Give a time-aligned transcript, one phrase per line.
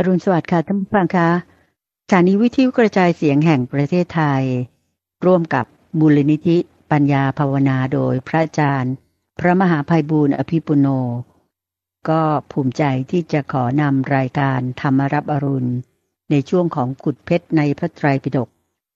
[0.00, 1.28] อรุณสวัสดิ์ค่ะท่านผู้ฟังคะ
[2.06, 4.42] สถานีวิทยุกระจายเสียงแห่งประเทศไทย
[5.26, 5.64] ร่วมกับ
[5.98, 6.56] มูลนิธิ
[6.90, 8.92] ปัญญาภาวนาโดยพระอาจารย์
[9.38, 10.86] พระมหาภัยบูรณ์อภิปุโน
[12.08, 12.22] ก็
[12.52, 15.70] ภูมิใจที่จะขอนำรายการธรรมรับอรุณ
[16.30, 18.48] ในช่วงของกุดเพชรในพระไตรปิฎก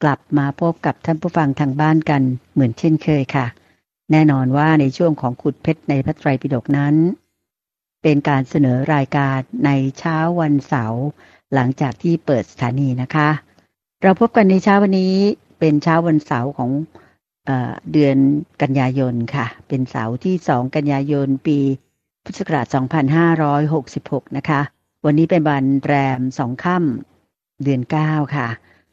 [0.02, 2.22] กลับมาพบกับท่านผู้ฟังทางบ้านกัน
[2.52, 3.46] เหมือนเช่นเคยค่ะ
[4.10, 6.96] แน่นอนว่าในช่วงของขุดเพชรในพระไตรปิฎกนั้น
[8.02, 11.02] เป็นการเสนอรายการในเช้าวันเสาร์
[11.54, 13.28] หลังจากที่เปิดสถานีนะคะ
[14.02, 15.14] เราพบกันในเช้าวันนี้
[15.58, 16.70] เป็นเช้าวันเสาร์ของ
[17.46, 17.50] เอ
[17.92, 18.16] เดือน
[18.62, 21.58] กันยายนค่ะ เป็นเสาร์ที่ 2 กันยายนปี
[22.24, 22.66] พุทธศักราช
[23.72, 24.60] 2566 นะคะ
[25.04, 28.48] วันนี้เป็นวันแรมสองค่ำเดือน 9 ค่ะ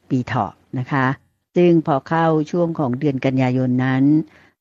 [0.08, 1.06] ปีเถาะนะคะ
[1.56, 4.04] ซึ่งพอเข้าช่วงของเดือนกันยายนนั้น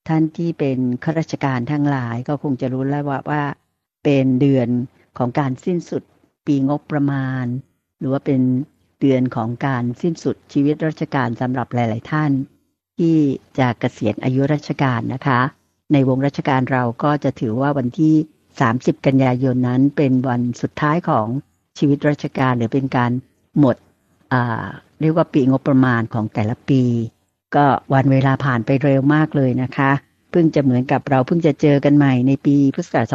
[0.07, 3.43] ท่านที่เป็นข้าราชการทั้งหลายก็คงจะรู้แล้วว่าว่า
[4.03, 4.67] เป็นเดือน
[5.17, 6.03] ของการสิ้นสุด
[6.47, 7.45] ปีงบประมาณ
[7.99, 8.41] หรือว่าเป็น
[9.01, 12.31] เดือนของการสิ้นสุดชีวิตราชการสำหรับหลาย ๆ ท่าน
[12.97, 13.15] ที่
[13.59, 15.41] จะเกษียณอายุราชการนะคะ
[15.93, 18.15] ในวงราชการเราก็จะถือว่าวันที่
[18.59, 21.27] 30 กันยายนนั้นเป็นวันสุดท้ายของ
[21.77, 23.11] ชีวิตราชการหรือเป็นการ
[23.59, 23.75] หมด
[25.01, 26.83] เรียกว่าปีงบประมาณของแต่ละปี
[27.55, 29.91] ก็วันเวลาผ่านไปเร็วมากเลยนะคะ
[30.31, 33.05] เพิ่งจะเหมือนกับเราเพิ่งจะเจอกันใหม่ในปีพุทธศักราช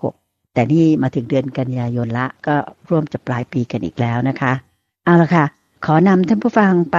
[0.00, 2.56] 2566 แต่นี่มาถึงเดือนกันยายนละ ก็
[2.88, 4.52] ร่วมจะปลายปีกันอีกแล้วนะคะ
[5.04, 5.44] เอาละค่ะ
[5.84, 6.98] ขอนำท่านผู้ฟังไป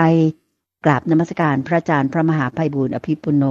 [0.86, 3.44] กราบนมัสการพระอาจารย์พระมหาภัยบูร์อภิปุโน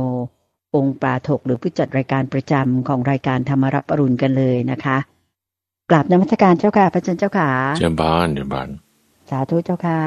[0.75, 4.97] องค์ปาถกหรือผู้จัดรายการประจำของรายการธรรมรับอรุณกันเลยนะคะ
[5.91, 8.69] กราบนมัสการเจ้าค่ะพระอาจารย์เจ้าค่ะเจ้าบ้านเจ้าบ้าน
[9.31, 10.01] สาธุเจ้าค่ะ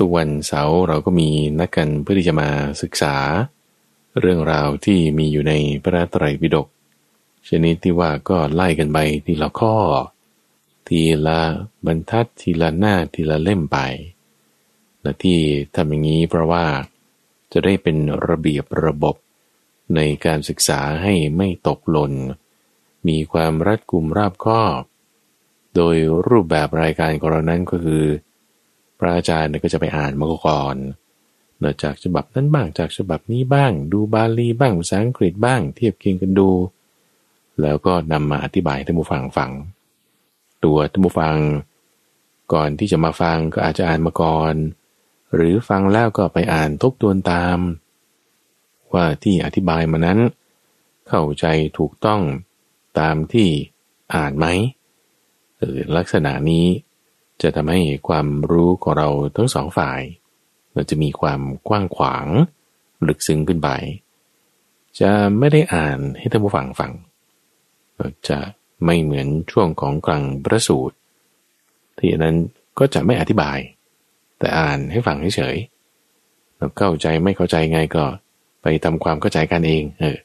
[0.00, 2.48] ทุกวันเสาร์เราก็มีนัดกันเพื่อที่จะมา
[2.82, 3.14] ศึกษา
[4.20, 6.66] เรื่องราวที่มีอยู่ในพระไตรปิฎก
[7.48, 9.76] ชนิดที่ว่าก็ไล่กันไปทีละข้อ
[10.88, 11.40] ทีละ
[11.86, 13.78] บรรทัดทีละหน้าทีละเล่มไป
[15.02, 15.38] และที่
[15.74, 16.64] ทำอย่างนี้เพราะว่า
[17.52, 17.96] จะได้เป็น
[18.28, 19.16] ระเบียบระบบ
[19.94, 22.12] ในการศึกษาให้ไม่ตกหล่น
[23.08, 24.82] มีความรัดกุมราบคอบ
[25.74, 25.96] โดย
[26.28, 28.04] รูปแบบรายการของเรานั้นก็คือ
[28.98, 30.76] พระอาจารย์ก็จะไปอ่านมาก่อน
[31.58, 36.50] เนื่องจากฉบับนั้นบ้างจากฉบับนี้บ้าง ดูบาลีบ้างภาษาอังกฤษบ้าง เทียบเคียงกันดู
[37.62, 39.50] แล้วก็นำมาอธิบายให้ท่านผู้ฟังฟัง
[40.64, 41.36] ตัวท่านผู้ฟัง
[42.52, 44.54] ก่อนที่จะมาฟังก็อาจจะอ่านมาก่อน
[45.34, 47.58] หรือฟังแล้วก็ไปอ่านทบทวนตาม
[48.94, 50.18] ว่าที่อธิบายมานั้น
[51.08, 51.46] เข้าใจ
[51.78, 52.20] ถูกต้อง
[52.98, 53.48] ตามที่
[54.14, 54.46] อ่านไหม
[55.58, 56.66] หรือลักษณะนี้
[57.42, 60.00] จะทำให้ความรู้ของเราทั้งสองฝ่าย
[60.74, 62.26] เราจะมีความกว้างขวาง
[63.08, 63.70] ลึกซึ้งขึ้นไป
[65.00, 66.92] จะไม่ได้อ่านให้ท่านผู้ฟังฟัง
[67.96, 68.38] เราจะ
[68.84, 70.96] ไม่เหมือนช่วงของกลางพระสูตร
[71.98, 72.36] ที่นั้น
[72.78, 73.58] ก็จะไม่อธิบาย
[74.38, 75.56] แต่อ่านให้ฟังเฉย
[76.56, 78.04] เราเข้าใจไม่เข้าใจไงก็
[78.62, 80.18] ไปทำความเข้าใจกันเองเออ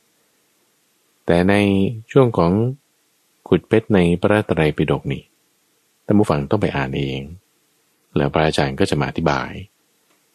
[1.26, 1.54] แต่ใน
[2.12, 2.52] ช่วงของ
[3.48, 5.24] ขุดเพชรในพระไตรปิฎกนี่
[6.06, 7.22] ท่านผู้ฟังต้องไปอ่านเอง
[8.18, 9.52] แล้วพระอาจารย์ก็จะมาอธิบาย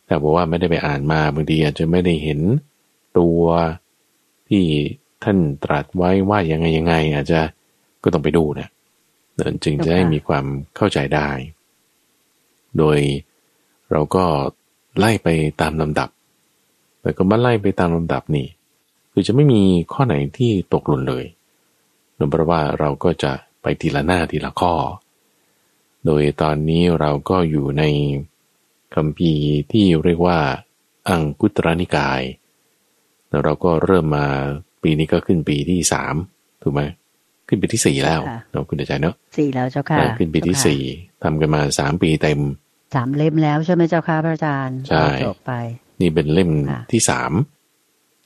[0.07, 2.41] แต่บอกว่าไม่ได้ไปอ่านมาบางทีอาจจะไม่ได้เห็น
[3.19, 3.43] ตัว
[4.49, 4.65] ที่
[5.25, 7.41] ท่านตรัสไว้ว่ายังไงยังไง อาจจะ
[8.03, 8.69] ก็ต้องไปดูนะ
[9.37, 10.45] เดินจึงจะได้มีความ
[10.77, 11.29] เข้าใจได้
[12.79, 12.99] โดย
[13.93, 14.25] เราก็
[14.99, 15.29] ไล่ไป
[15.61, 16.09] ตามลำดับ
[17.01, 18.47] แต่ก็มาไล่ไปตามลำดับนี่
[19.13, 21.25] คือจะไม่มีข้อไหนที่ตกหล่นเลย
[22.19, 23.33] นื่องเพราะว่าเราก็จะ
[23.63, 24.75] ไปทีละหน้าทีละข้อ
[26.05, 27.85] โดยตอนนี้เราก็อยู่ใน
[28.97, 30.39] คำพีร์ที่เรียกว่า
[31.09, 32.23] อังคุตรนิกาย
[33.29, 34.27] แล้วเราก็เริ่มมา
[34.83, 36.15] ปีนี้ก็ขึ้นปีที่สาม
[36.63, 36.83] ถูกไหม
[37.49, 40.81] ขึ้นปีที่สี่แล้วค่ะเนาะคุณเดชใจเนาะสี่แล้วเจ้าค่ะเออขึ้นปีที่สี่
[41.23, 42.41] ทำกันมาสามปีเต็ม
[42.95, 45.53] สามเล่มแล้วใช่ไหมเจ้าค่ะพระอาจารย์ใช่จบไป
[46.01, 47.33] นี่เป็นเล่มค่ะที่สาม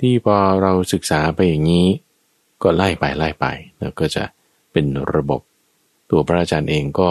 [0.00, 1.86] ที่พอเราศึกษาไปอย่างนี้
[2.62, 3.46] ก็ไล่ไปไล่ไป
[3.80, 4.24] แล้วก็จะ
[4.72, 5.40] เป็นระบบ
[6.10, 7.10] ตัวพระอาจารย์เองก็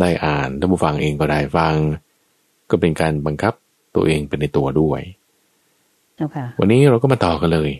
[0.00, 1.74] ได้อ่านท่านผู้ฟังเองก็ได้ฟัง
[2.72, 3.54] ก็เป็นการบังคับ
[3.96, 5.00] ตัวเองเป็นในตัวด้วย
[6.16, 7.70] เจ้าค่ะวันนี้เราก็มาต่อกันเลย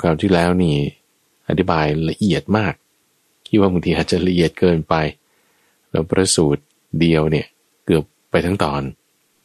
[0.00, 0.76] คราวที่แล้วนี่
[1.48, 2.74] อธิบายละเอียดมาก
[3.46, 4.94] คิดว่าบางทีอาจจะละเอียดเกินไป
[5.90, 6.62] แล้วประสูตร
[7.00, 7.46] เดียวเนี่ย
[7.86, 8.82] เกือบไปทั้งตอน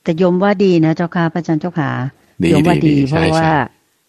[0.03, 1.91] แต่โยมว่าดีนะเจ้าค่ะพระอาจารย์เจ้าค่ะ
[2.45, 3.51] ดีโยมว่าดีดีดีเพใช่ราะว่าใช่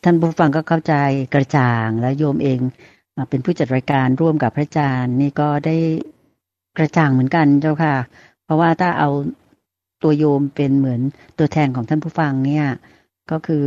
[0.05, 0.95] ท่านผู้ฟังก็เข้าใจ
[1.35, 2.61] กระจ่าง แล้วโยมเอง
[3.17, 5.77] มาเป็นผู้จัดรายการร่วมกับพระอาจารย์นี่ก็ได้
[6.79, 7.95] กระจ่างเหมือนกันเจ้าค่ะ
[8.45, 9.11] เพราะว่าถ้าเอา
[10.03, 11.01] ตัวโยมเป็นเหมือน
[11.39, 12.67] ตัวแทนของท่านผู้ฟังเนี่ย
[13.31, 13.65] ก็คือ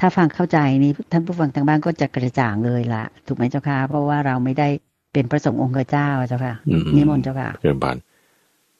[0.00, 4.68] ถ้าฟังเข้าใจนี่ท่านผู้ฟังทางบ้านก็จะกระจ่างเลยละถูกไหมเจ้าค่ะเพราะว่าเราไม่ได้
[5.12, 7.96] เป็นพระสงฆ์องค์เจ้าเจ้าค่ะอืมนิมนต์เจ้าค่ะเกินบาน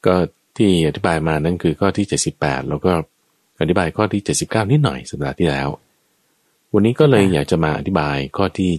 [0.06, 0.14] ก็
[0.56, 2.06] ที่อธิบายมานั้นคือข้อที่
[2.36, 2.92] 78แล้วก็
[3.60, 5.68] อธิบายข้อที่79นิดหน่อยสัปดาห์ที่แล้ว
[6.74, 8.70] วันนี้ก็เลยอยากจะมาอธิบายข้อที่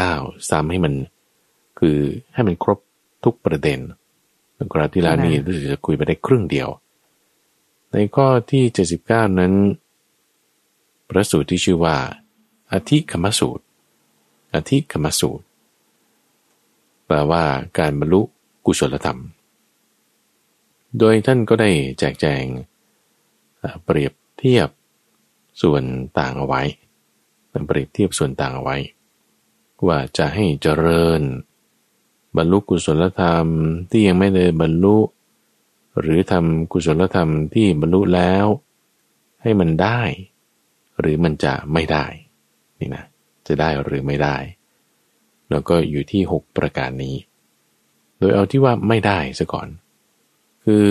[0.00, 0.94] 79ซ้ำให้มัน
[1.78, 1.98] คือ
[2.34, 2.78] ให้มันครบ
[3.24, 3.78] ทุกประเด็น
[4.72, 6.68] คราวที่แล้วนี่รู้สึกจะคุยไปได้ครึ่งเดียว
[7.96, 8.64] ในข้อที่
[9.00, 9.54] 79 นั้น
[11.08, 11.96] พระสูตรที่ชื่อว่า
[12.72, 13.64] อธิคมสูตร
[14.54, 15.46] อธิคมสูตร
[17.06, 17.44] แปลว่า
[17.78, 18.20] การบรรลุ
[18.66, 19.20] กุศลธรรม
[20.98, 22.44] โดยท่านก็ได้แจกแจง
[23.84, 24.68] เปรียบเทียบ
[25.62, 25.82] ส่วน
[26.18, 26.62] ต่างเอาไว้
[27.66, 28.76] เปรียบเทียบส่วนต่างเอาไว้
[29.86, 31.22] ว่าจะให้เจริญ
[32.36, 33.46] บรรลุกุศลธรรม
[33.90, 34.96] ที่ยังไม่ได้บรรลุ
[36.00, 38.46] หรือทำกุศลธรรมที่บรรลุแล้ว
[39.42, 40.00] ให้มันได้
[41.00, 42.06] หรือมันจะไม่ได้
[42.80, 43.04] นี่นะ
[43.46, 44.36] จะได้หรือไม่ได้
[45.50, 47.16] แล้วก็อยู่ที่ 6 ประการนี้
[48.18, 49.68] โดยเอาที่ว่าไม่ได้ซะก่อน
[50.64, 50.90] คือ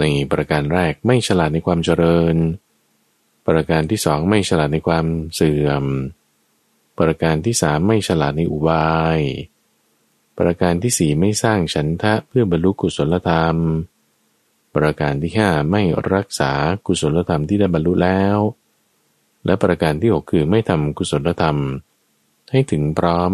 [0.00, 2.36] ในประการแรกไม่ฉลาดในความเจริญ
[3.46, 5.84] ประการที่สองไม่ฉลาดในความเสื่อม
[6.98, 9.18] ประการที่สามไม่ฉลาดในอุบาย
[10.38, 13.56] ประการที่สี่ไม่สร้างฉันทะเพื่อบรรลุกุศลธรรม
[14.76, 15.82] ประการที่ห้าไม่
[16.14, 16.52] รักษา
[16.86, 18.38] กุศลธรรมที่ได้บรรลุแล้ว
[19.46, 21.56] และประการที่หกคือไม่ทำกุศลธรรม
[22.52, 23.30] ให้ถึงพร้อม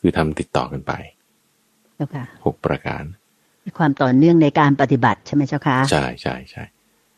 [0.00, 0.92] คือทำติดต่อกันไป
[2.44, 3.02] หกประการ
[3.78, 6.62] ความต่อเนื่องในการปฏิบัติใช่ไหมเจ้าค่ะใช่ใช่ใช่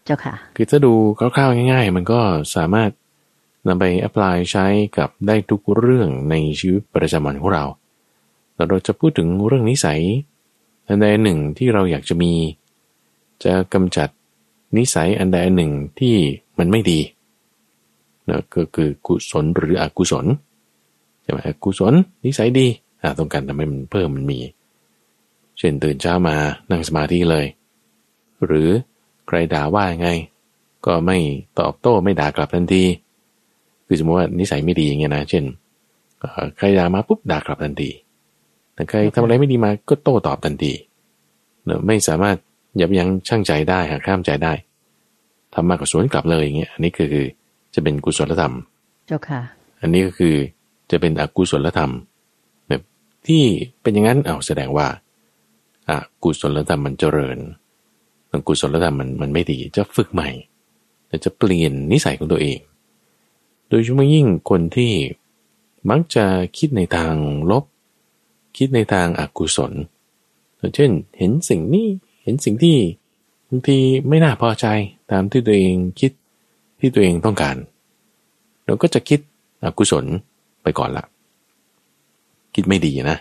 [0.04, 2.20] เจ้าค่ะ คือถ้าดูคร่าวๆง่าย ๆ มันก็
[2.56, 2.90] สามารถ
[3.66, 4.66] นำไปแอพพลายใช้
[4.98, 7.64] กับได้ทุกเรื่องในชีวิตประจำวันของเรา
[8.60, 10.00] แต่เราจะพูดถึงเรื่องนิสัย
[10.88, 12.32] อันใดหนึ่งที่เราอยากจะมี
[13.44, 14.08] จะกำจัด
[14.76, 16.14] นิสัยอันใดหนึ่งที่
[16.58, 17.00] มันไม่ดี
[18.28, 20.26] นะก็คือกุศลหรืออกุศล
[21.22, 22.66] ใช่ไหมกุศลนิสัยดี
[23.02, 24.40] อ่าต้องการทำให้มันเพิ่มมันมี
[25.58, 26.36] เช่นตื่นเช้ามา
[26.70, 27.46] นั่งสมาธิเลย
[28.46, 28.68] หรือ
[29.26, 30.08] ใครด่าว่าไง
[30.86, 31.18] ก็ไม่
[31.60, 32.84] ตอบโต้ไม่ด่ากลับทันที
[33.86, 35.44] คือสมมติว่านิสัยไม่ดีอย่างเงี้ยนะ เช่น
[36.56, 37.90] ใครด่ามาปุ๊บด่ากลับทันที
[38.88, 40.72] ใครทำอะไรไม่ดีมาก็โต้ตอบทันที
[41.64, 42.36] เนอะไม่สามารถ
[42.80, 44.52] ยับยั้งชั่งใจได้หากข้ามใจได้
[45.54, 47.24] ทำมากกว่าสวนกลับเลยอย่างเงี้ยอันนี้คือ
[47.74, 48.54] จะเป็นกุศลธรรม
[49.06, 49.40] เจ้าค่ะ
[49.80, 50.34] อันนี้ก็คือ
[50.90, 51.92] จะเป็นอกุศลธรรม
[52.68, 52.82] แบบ
[53.26, 53.42] ที่
[53.82, 54.86] เป็นอย่างนั้นเอาแสดงว่า
[55.88, 57.38] อากุศลธรรมมันเจริญ
[58.46, 60.28] กุศลธรรมมันมันไม่ดีจะฝึกใหม่
[61.24, 62.58] จะเปลี่ยนนิสัยของตัวเอง
[63.68, 64.92] โดยเฉพาะยิ่งคนที่
[65.90, 66.24] มักจะ
[66.58, 67.14] คิดในทาง
[67.50, 67.64] ลบ
[68.56, 69.72] คิดในทางอากุศล
[70.76, 71.86] เช่น เห็นสิ่งนี้
[72.22, 72.76] เห็นสิ่งที่
[73.48, 74.66] บางทีไม่น่าพอใจ
[75.10, 76.12] ตามที่ตัวเองคิด
[76.80, 77.56] ที่ตัวเองต้องการ
[78.66, 79.20] เราก็จะคิด
[79.64, 80.04] อกุศล
[80.62, 81.04] ไปก่อนละ
[82.54, 83.18] คิดไม่ดีนะ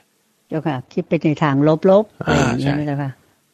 [0.50, 1.56] เจ้าค่ะ คิดไปในทาง
[1.90, 3.12] ลบๆอ่าใช่เจ้าค่ะ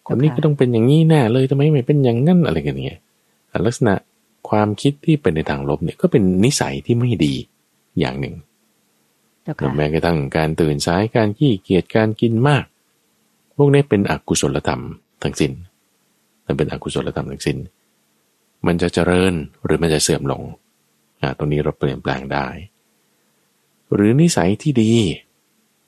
[0.07, 2.99] คนนี้ก็ต้องเป็นอย่างนี้แน่เลยทำไมไม่เป็นอย่างนั้นอะไรกันเงี้ย
[3.65, 3.93] ลักษณะ
[4.49, 7.33] ความคิดที่เป็นในทางลบเนี่ยก็เป็นนิสัยที่ไม่ดี
[7.99, 8.35] อย่างหนึ่ง
[9.75, 12.65] แม้กระทั่งการตื่นสายการขี้เกียจการกินมาก
[13.57, 14.83] พวกนี้เป็นอกุศลธรรม
[15.23, 15.53] ทั้งสิน้น
[16.45, 17.57] มันเป็นอกุศลธรรมทั้งสิน้น
[18.65, 19.33] มันจะเจริญ
[19.63, 20.43] หรือมันจะเสื่อมลง
[21.21, 22.47] อ่าตรงนี้เราเปลี่ยนแปลงได้
[23.93, 24.93] หรือนิสัยที่ดี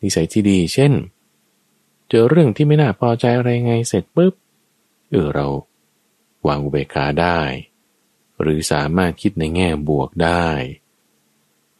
[0.03, 0.93] นิสัยที่ดี เช่น
[2.09, 4.33] เจอเรื่องที่ไม่น่าพอใจอะไรไงเสร็จปุ๊บ
[5.11, 5.47] เออเรา
[6.47, 7.39] วางอุเบกขาได้
[8.41, 10.47] หรือสามารถคิดในแง่บวกได้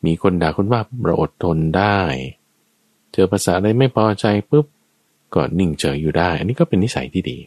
[0.08, 2.00] มีคนด่าคนว่าเราอดทนได้
[3.14, 4.66] เจอภาษาอะไรไม่พอใจปุ๊บ
[5.34, 7.38] ก็นิ่งเฉยอยู่ได้ อันนี้ก็เป็นนิสัยที่ดี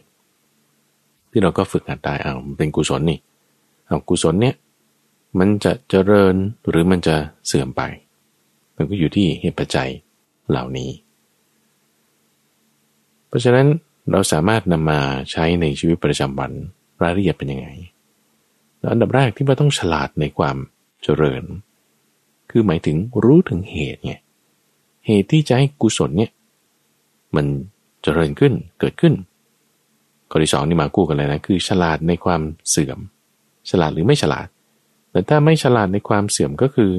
[1.31, 3.19] ที่เราก็ฝึกหัดได้เอาเป็นกุศลนี่
[3.87, 4.55] เอากุศลเนี่ย
[5.39, 6.35] มันจะเจริญ
[6.69, 7.15] หรือมันจะ
[7.47, 7.81] เสื่อมไป
[8.75, 9.89] มันก็อยู่ที่เหตุปัจจัย
[10.49, 10.89] เหล่านี้
[13.27, 13.67] เพราะฉะนั้น
[14.11, 14.99] เราสามารถนำมา
[15.31, 16.51] ใช้ในชีวิตประจำวัน
[17.01, 17.67] รายละเอียดเป็นยังไง
[18.91, 20.57] อันดับแรกที่ว่าต้องฉลาดในความ
[21.03, 21.43] เจริญ
[22.51, 24.13] คือหมายถึงรู้ถึงเหตุไง
[25.05, 26.31] เหตุที่จะให้กุศลเนี่ย
[27.35, 27.45] มัน
[28.01, 29.13] เจริญขึ้นเกิดขึ้น
[30.29, 32.99] ข้อที่สองนี่มาคู่กันเลยนะคือ ฉลาดในความเสื่อม
[33.69, 34.47] ฉลาดหรือไม่ฉลาด
[35.11, 36.91] แต่ถ้าไม่ฉลาดในความเสื่อมก็คือ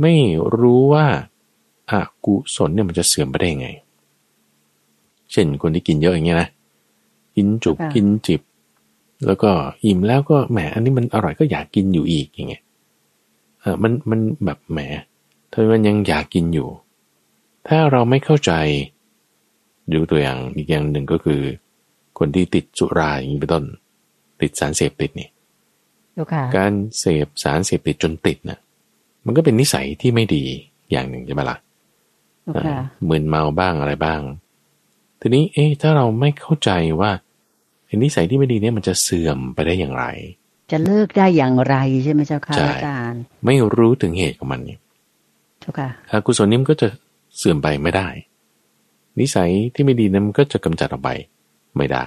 [0.00, 0.14] ไม่
[0.58, 1.06] รู้ว่า
[1.90, 3.68] อากุศลเนี่ยมันจะเสื่อมไปได้ยังไง
[5.32, 6.48] เช่นคนที่กินเยอะอย่างเงี้ยนะ
[7.36, 8.40] กินจุกกินจิบ
[9.26, 9.50] แล้วก็
[9.84, 12.62] อิ่มแล้วก็แหมอันนี้มันอร่อยก็อยากกินอยู่อีกอย่างเงี้ย
[13.60, 14.78] เออมันมันแบบแหม
[15.52, 16.68] ทำไมมันยังอยากกินอยู่
[17.68, 18.52] ถ้าเราไม่เข้าใจ
[19.92, 21.40] ดูตัวอย่างอีกอย่างหนึ่งก็คือ
[22.18, 23.64] คนที่ติดสุราอย่างนี้เป็นต้น
[24.40, 25.28] ติดสารเสพติดนี่
[26.56, 28.58] การเสพสารเสพติดจนติดนะ่ะ
[29.26, 30.44] มันก็เป็นนิสัยที่ไม่ดี
[30.90, 34.20] อย่างหนึ่งใช่ไหมละ่ะมึนเมาบ้างอะไรบ้าง
[35.20, 37.10] ทีนี้เอ๊ะถ้าเราไม่เข้าใจว่า
[37.86, 40.04] ไอ้นิสัยที่ไม่ดีเนี่ยมันจะเสื่อมไปได้อย่างไร
[40.70, 44.80] จะเลิกได้อย่างไรใช่ไหมเจ้าค่ะใช่อาจารย์ ไม่รู้ถึงเหตุของมันเนี่ย
[45.60, 46.88] เจ้าค่ะอกุศลนี่มันก็จะ
[47.36, 48.08] เสื่อมไปไม่ได้
[49.20, 51.10] นิสัยที่ไม่ดีนั้นมันก็จะกำจัดออกไป
[51.76, 52.04] ไม่ได้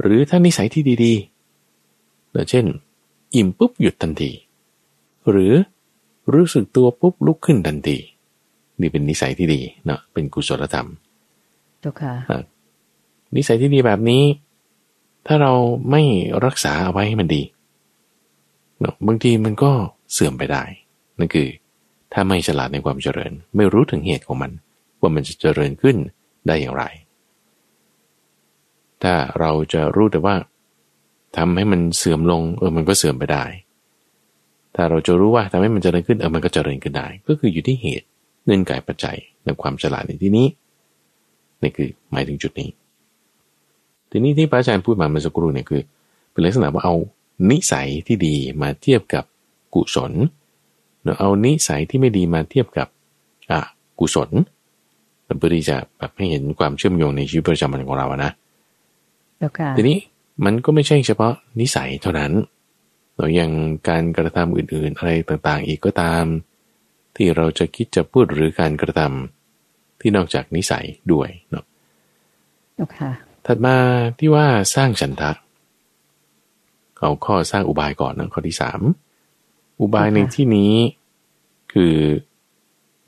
[0.00, 2.66] หรือถ้านิสัยที่ดีๆเช่น
[3.34, 4.30] อิ่มปุ๊บหยุดทันที
[5.30, 5.52] หรือ
[6.34, 7.96] รู้สึกตัวปุ๊บลุกขึ้นทันที
[8.80, 10.88] นี่เป็นนิสัยที่ดีเนาะเป็นกุศลธรรม
[11.80, 12.14] เจ้าค่ะ
[13.36, 14.22] นิสัยที่ดีแบบนี้
[15.26, 15.52] ถ้าเรา
[15.90, 16.02] ไม่
[16.44, 17.42] รักษาเอาไว้ให้มันดี
[18.80, 19.72] เนาะบางทีมันก็
[20.12, 20.62] เสื่อมไปได้
[21.18, 21.48] นั่นคือ
[22.12, 24.50] ถ้าไม่ฉลาดในความเจริญ ไม่รู้ถึงเหตุของมัน
[25.00, 25.96] ว่ามันจะเจริญขึ้น
[26.46, 26.84] ได้อย่างไร
[29.02, 30.36] ถ้าเราจะรู้แต่ว่า
[31.36, 33.44] ทำให้มันเสื่อมลง เออมันก็เสื่อมไปได้
[34.74, 38.06] ถ้าเราจะรู้ว่าทำให้มันเจริญขึ้นเออมันก็เจริญขึ้นได้ ก็คืออยู่ที่เหตุ
[38.44, 40.46] เงื่อนไขปัจจัยในความฉลาดในที่นี้
[41.62, 42.68] นี่คือหมายถึงจุดนี้
[44.12, 45.82] ทีนี้ที่พระอาจารย์พูดมาเมื่อสักครู่เนี่ยคือ
[46.32, 46.94] เป็นลักษณะว่าเอา
[47.50, 49.24] นิสัยที่ดีมาเทียบกับ
[49.74, 50.12] กุศล
[51.02, 52.88] เนาะเอานิสัยที่ไม่ดีมาเทียบกับ
[53.50, 53.60] อะ
[54.00, 54.30] กุศล
[55.38, 58.30] เพื่อที่จะแบบให้เห็นความเชื่อมโยงในชีวิตประจำวันของเราอะนะ
[59.38, 59.98] เจ้าค่ะทีนี้
[60.44, 62.32] มันก็ไม่ใช่เฉพาะนิสัยเท่านั้น
[63.16, 63.50] เรายัง
[63.88, 66.24] การกระทำอื่นๆ อะไรต่างๆ อีกก็ตาม
[67.16, 71.64] ที่เราจะคิดจะพูดหรือการกระทำที่นอกจากนิสัยด้วยเนาะ
[72.74, 73.10] เจ้าค่ะ
[73.46, 73.76] ถัดมา
[74.18, 75.32] ที่ว่าสร้างฉันทะ
[76.98, 78.80] เอาข้อสร้างอุบายก่อนนะข้อที่สาม
[79.80, 80.72] อุบายในที่นี้
[81.72, 81.94] คือ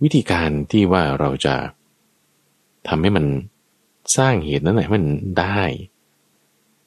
[0.02, 1.54] วิธีการที่ว่าเราจะ
[2.88, 3.24] ทำให้มัน
[4.16, 5.04] สร้างเหตุนั้นให้มัน
[5.38, 5.60] ได้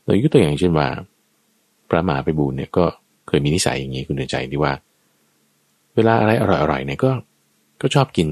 [0.04, 0.88] เรายกตัวอย่างเช่นว่า
[1.90, 2.86] พระมหาไปบูลย์เนี่ยก็
[3.28, 4.74] เคยมีนิสัยอย่างนี้คุณเดินใจที่ว่า
[5.96, 7.12] เวลาอะไรอร่อยๆเนี่ยก็
[7.82, 8.28] ก็ชอบกิน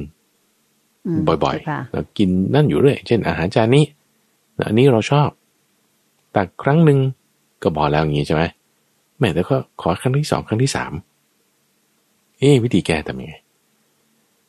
[1.16, 3.84] มบ่อยเจ้าค่ะๆแล้วกินนั่นอยู่เรื่อย เช่นอาหารจานนี้
[4.68, 5.30] อันนี้เราชอบ
[6.36, 7.00] ตักครั้งหนึ่ง
[7.64, 8.44] ก็พอแล้วอย่างนี้ใช่ไหม
[9.20, 10.94] แม่แต่ก็ขอครั้งที่สองครั้งที่สาม
[12.40, 13.36] เอ๊วิธีแก้ทำยังไง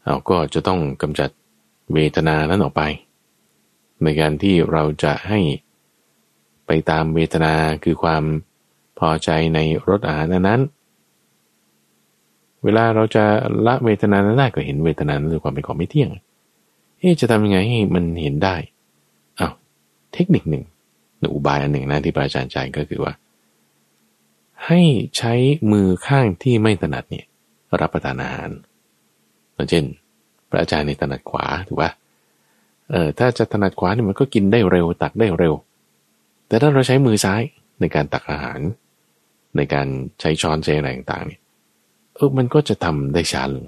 [0.05, 1.31] เราก็จะต้องกำจัด
[1.93, 2.83] เวทนานั้นออกไป
[4.03, 5.41] ในการที่เราจะให้
[6.67, 7.53] ไปตามเวทนา
[7.85, 8.23] คือความ
[8.99, 9.59] พอใจใน
[9.89, 10.61] รสอาหารอันนั้น
[12.65, 13.25] เวลาเราจะ
[13.67, 16.11] ละเวทนานั้นได้ก็เห็นเวทนานั้นด้วยความเป็นของไม่เที่ยง
[16.99, 18.55] เอ๊จะทำยังไงให้มันเห็นได้
[20.17, 20.65] เทคนิคหนึ่ง
[21.35, 23.13] อุบายอันหนึ่งนะที่พระอาจารย์ใจก็คือว่า
[24.67, 24.81] ให้
[25.17, 25.35] ใช้
[25.73, 27.27] มือข้างที่ไม่ถนัดเนี่ย
[27.81, 28.51] รับประทานอาหาร
[29.71, 29.85] เช่น
[30.51, 31.91] พระอาจารย์ในถนัดขวาถูกปะ
[32.91, 35.55] เออถ้าจะถนัดขวาเนี่ยมันก็กินได้เร็วตักได้เร็ว
[36.49, 37.43] แต่ถ้าเราใช้มือซ้าย
[37.81, 38.61] ในการตักอาหาร
[39.57, 39.87] ในการ
[40.21, 41.41] ใช้ช้อนใช้อะไรต่างๆเนี่ย
[42.15, 43.67] เออมันก็จะทำได้ช้าลง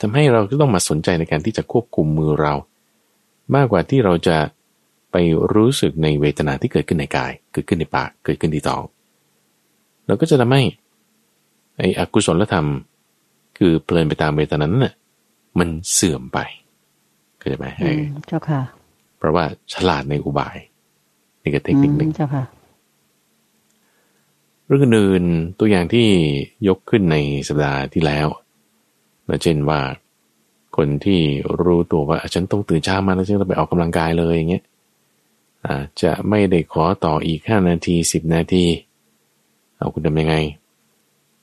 [0.00, 2.54] ทำให้เราก็ต้องมาสนใจในการที่จะควบคุมมือเรา
[3.54, 4.36] มากกว่าที่เราจะ
[5.12, 5.16] ไป
[5.54, 8.82] รู้สึกในเวทนาที่เกิดขึ้นในกาย เกิดขึ้นในปาก เกิดขึ้นที่ท้อง
[10.06, 10.62] เราก็จะทำให้
[11.78, 12.66] ไอ้อกุศลธรรม
[13.58, 14.94] คือเพลินไปตามเวทนานั้นน่ะ
[15.58, 16.38] มันเสื่อมไป
[17.38, 18.60] เข้าใจไหมอืมเจ้าค่ะ
[19.18, 20.56] เพราะว่าฉลาดในอุบาย
[21.42, 22.44] นี่ก็เทคนิคหนึ่งอืมเจ้าค่ะ
[24.66, 26.06] เรื่องอื่นๆตัวอย่างที่
[26.68, 27.16] ยกขึ้นใน
[27.48, 28.26] สัปดาห์ที่แล้ว
[29.42, 29.80] เช่นว่า
[30.76, 31.20] คนที่
[31.62, 34.64] รู้ตัวว่าฉันต้องตื่นเช้ามาแล้วฉันต้องไปออกกำลังกายเลยอย่างเงี้ย
[35.66, 38.66] อาจจะไม่ได้ขอต่ออีกห้านาทีสิบนาที
[39.76, 40.36] เอาคุณทำยังไง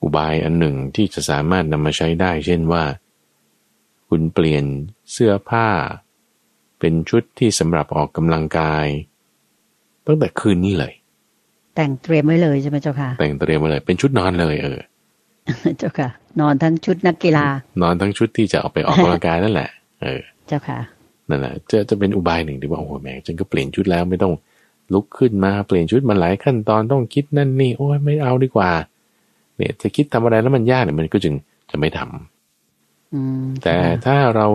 [0.02, 2.84] อุบายอันหนึ่งที่จะสามารถนำมาใช้ได้ เช่นว่า
[4.08, 4.64] คุณเปลี่ยน
[5.12, 5.68] เสื้อผ้า
[6.78, 8.86] เป็นชุดที่สำหรับออกกำลังกาย
[10.06, 10.94] ตั้งแต่คืนนี้เลย
[11.76, 14.78] แต่งเตรียมไว้เลยใช่ไหมเจ้าค่ะ แต่งเตรียมมาเลย เป็นชุดนอนเลยเออ
[15.78, 16.08] เจ้าค่ะ
[16.40, 17.46] นอนทั้งชุดนักกีฬา
[17.82, 19.70] นอนทั้งชุดที่จะออกไปออกกำลังกายนั่นแหละ
[20.02, 20.78] เออ เจ้าค่ะ
[21.28, 24.32] นั่นแหละจะจะเป็นอุบายหนึ่งที่ว่าโอ้โหแม่งฉันก็เปลี่ยนชุดแล้วไม่ต้อง
[24.92, 28.70] ลุกขึ้นมาเปลี่ยนชุดมาหลายขั้นตอนต้องคิดนั่นนี่โอ้ยไม่เอาดีกว่า
[29.56, 31.34] เนี่ยจะคิดทำอะไรแล้วมันยากเนี่ยมันก็จึง
[31.70, 34.46] จะไม่ทำอืมแต่เจ้าค่ะถ้าเรา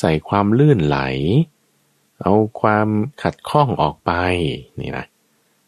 [0.00, 0.98] ใส่ความลื่นไหล
[2.22, 2.88] เอาความ
[3.22, 4.12] ขัดข้องออกไป
[4.80, 5.06] นี่นะ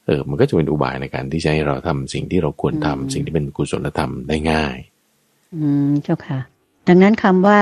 [0.07, 4.77] เออ มันก็จะเป็นอุบายในการที่จะให้เราทำสิ่งที่เราควรทำสิ่งที่เป็นกุศลธรรมได้ง่าย
[5.55, 6.39] อืมเจ้าค่ะ
[6.89, 7.59] ดังนั้นคำว่า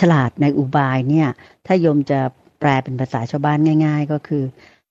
[0.00, 1.28] ฉลาดในอุบายเนี่ย
[1.66, 2.20] ถ้าโยมจะ
[2.60, 4.44] แปลเป็นภาษาชาวบ้านง่าย ๆ ก็คือ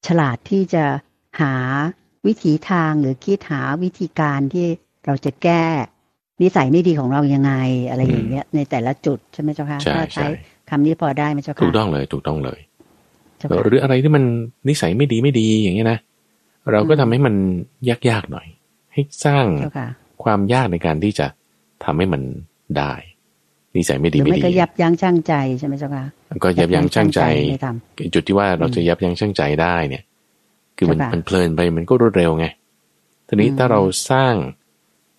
[0.08, 0.84] ฉลาดที่จะ
[1.42, 1.54] หา
[2.26, 4.68] วิถีทางหรือคิดหาวิธีการที่
[5.06, 5.64] เราจะแก้
[6.42, 7.54] นิสัยไม่ดีของเรายังไง
[7.90, 10.28] อะไรอย่างเงี้ย ในแต่ละจุดใช่ไหมเจ้าค่ะใช่ถ้าใช่
[10.70, 12.60] คำนี้พอได้ไหมเจ้าค่ะถูกต้องเลยถูกต้องเลย
[13.38, 14.24] เจ้าค่ะหรืออะไรที่มัน
[14.70, 16.00] นิสัยไม่ดีไม่ดีอย่างเงี้ยนะ
[16.72, 17.36] เราก็อืมทำให้มัน
[17.90, 18.48] ยากๆหน่อย
[18.94, 19.88] ให้สร้างเจ้าค่ะ
[20.24, 21.28] ความยากในการที่จะ
[21.84, 22.22] ทำให้มัน
[22.78, 22.94] ได้
[23.76, 26.04] นิสัยไม่หดีรือไม่ไม่ดีก็ยับยั้งชั่งใจใช่ไหมเจ้าค่ะ
[26.44, 27.68] ก็ยับยั้งชั่งใจไม่ท
[28.14, 30.04] จุดที่ว่าเราจะยับยั้งชั่งใจได้เนี่ย
[30.78, 32.46] คือมันใช่ปะมันเพลินไปมันก็รวดเร็วไง
[33.28, 34.34] ทีนี้อืมถ้าเราสร้าง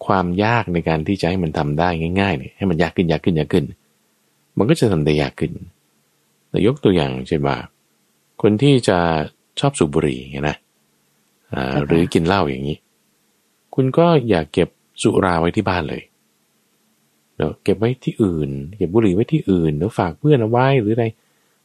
[0.07, 1.89] ความยากในการที่จะให้มันทำได้
[2.21, 3.65] ง่ายๆเนี่ยให้มันยากขึ้นยากขึ้นยากขึ้น
[4.59, 5.53] มันก็จะทำได้ยากขึ้น
[6.51, 7.57] แต่ยกตัวอย่างเช่นว่า
[8.43, 8.99] คนที่จะ
[9.61, 10.57] ชอบสูบบุหรี่เงี้ยนะ
[11.55, 12.77] อ่าหรือกินเหล้าอย่างนี้
[13.75, 14.69] คุณก็อย่าเก็บ
[15.03, 16.03] สุราไว้ที่บ้านเลย
[17.37, 21.07] เดี๋ยวเก็บไว้ที่อื่น เก็บบุหรี่ไว้ที่อื่นเดี๋ยวฝากเพื่อนเอาไว้หรืออะไร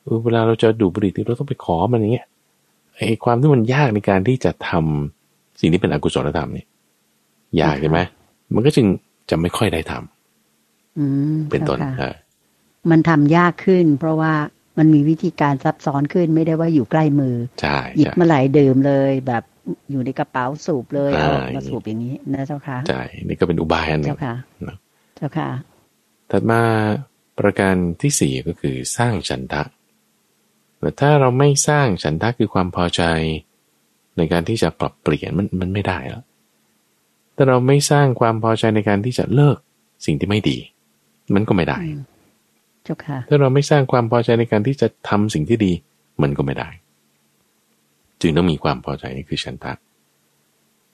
[0.04, 2.26] เออเวลาเราจะดูดบุหรี่เราต้องไปขอมันอย่างเงี้ย
[2.96, 6.68] ไอ้ความที่มันยากในการที่จะทำสิ่งที่เป็นอกุศลธรรมเนี่ย
[7.62, 8.00] ยากใช่ไหม
[8.54, 8.88] มันก็จึง
[9.30, 12.16] จะไม่ค่อยได้ทำอืมเป็นต้นจ้าค่ะเออ
[12.92, 14.34] มันทำยากขึ้น เพราะว่า
[14.78, 19.44] มันมีวิธีการซับซ้อนขึ้นไม่ได้ว่าอยู่ใกล้มือใช่หยิบใช่เมื่อไหร่ดื่มเลย แบบ
[19.92, 24.36] อยู่ในกระเป๋าสูบเลยอ่าเอาออกมาสูบอย่างนี้นะเจ้าค่ะใช่นี่ก็เป็นอุบายอันหนึ่เจ้างค่ะ
[24.68, 24.78] นะ
[25.20, 25.50] เจ้าค่ะ
[26.32, 26.62] ถัดมา
[27.40, 29.64] ประการที่สี่ก็คือสร้างฉันทะ
[30.80, 33.02] แต่ถ้าเราไม่สร้างฉันทะคือความพอใจ
[34.18, 36.24] ในการที่จะปรับเปลี่ยนมันมันไม่ได้แล้ว
[37.36, 39.58] ถ้าเราไม่สร้างความพอใจในการที่จะเลิก
[40.06, 40.58] สิ่งที่ไม่ดี
[41.34, 42.02] มันก็ไม่ได้อืม
[42.84, 45.74] เจ้าค่ะถ้าเราไม่สร้างความพอใจในการที่จะทำสิ่งที่ดี
[46.22, 46.70] มันก็ไม่ได้
[48.22, 49.74] จึงต้องมีความพอใจนี่คือฉันทะ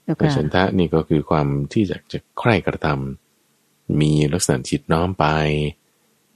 [0.04, 3.25] เจ้าแต่ค่ะฉันทะนี่ก็คือความที่จะจะใคร่กระทำ
[4.02, 5.26] มีลักษณะจิตน้อมไป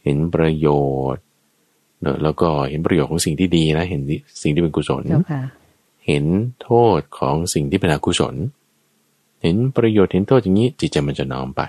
[0.03, 0.67] เห็นประโย
[1.13, 1.23] ชน์
[2.01, 4.01] เนอะแล้วก็เห็นประโยชน์ของสิ่งที่ดีนะ เห็น
[4.41, 5.41] สิ่งที่เป็นกุศลเจ้าค่ะ
[6.07, 6.25] เห็น
[6.63, 8.35] โทษของสิ่งที่เป็นอกุศล
[9.41, 11.61] เห็นประโยชน์เห็นโทษอย่างนี้ จิตใจมันจะน้อมไป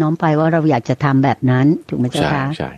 [0.00, 2.72] น้อมไปว่าเราอยากจะทำแบบนั้นถูกไหมเจ้าใช่ค่ะใช่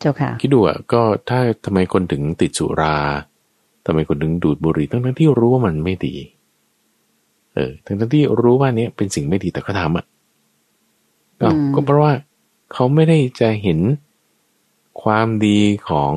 [0.00, 2.96] เจ้าค่ะคิดดูอะก็ถ้าทำไมคนถึงติดสุรา
[3.86, 6.14] ทำไมคนถึงดูดบุหรี่ทั้งทั้งๆที่รู้ว่ามันไม่ดี
[7.54, 10.04] เออ ทั้งทั้งๆที่รู้ว่าเนี้ยเป็นสิ่งไม่ดีแต่ก็ทำอะ
[11.44, 12.12] อ้าวอืมก็เพราะว่า
[12.72, 13.78] เขาไม่ได้จะเห็น
[15.02, 15.58] ความดี
[15.88, 16.14] ของ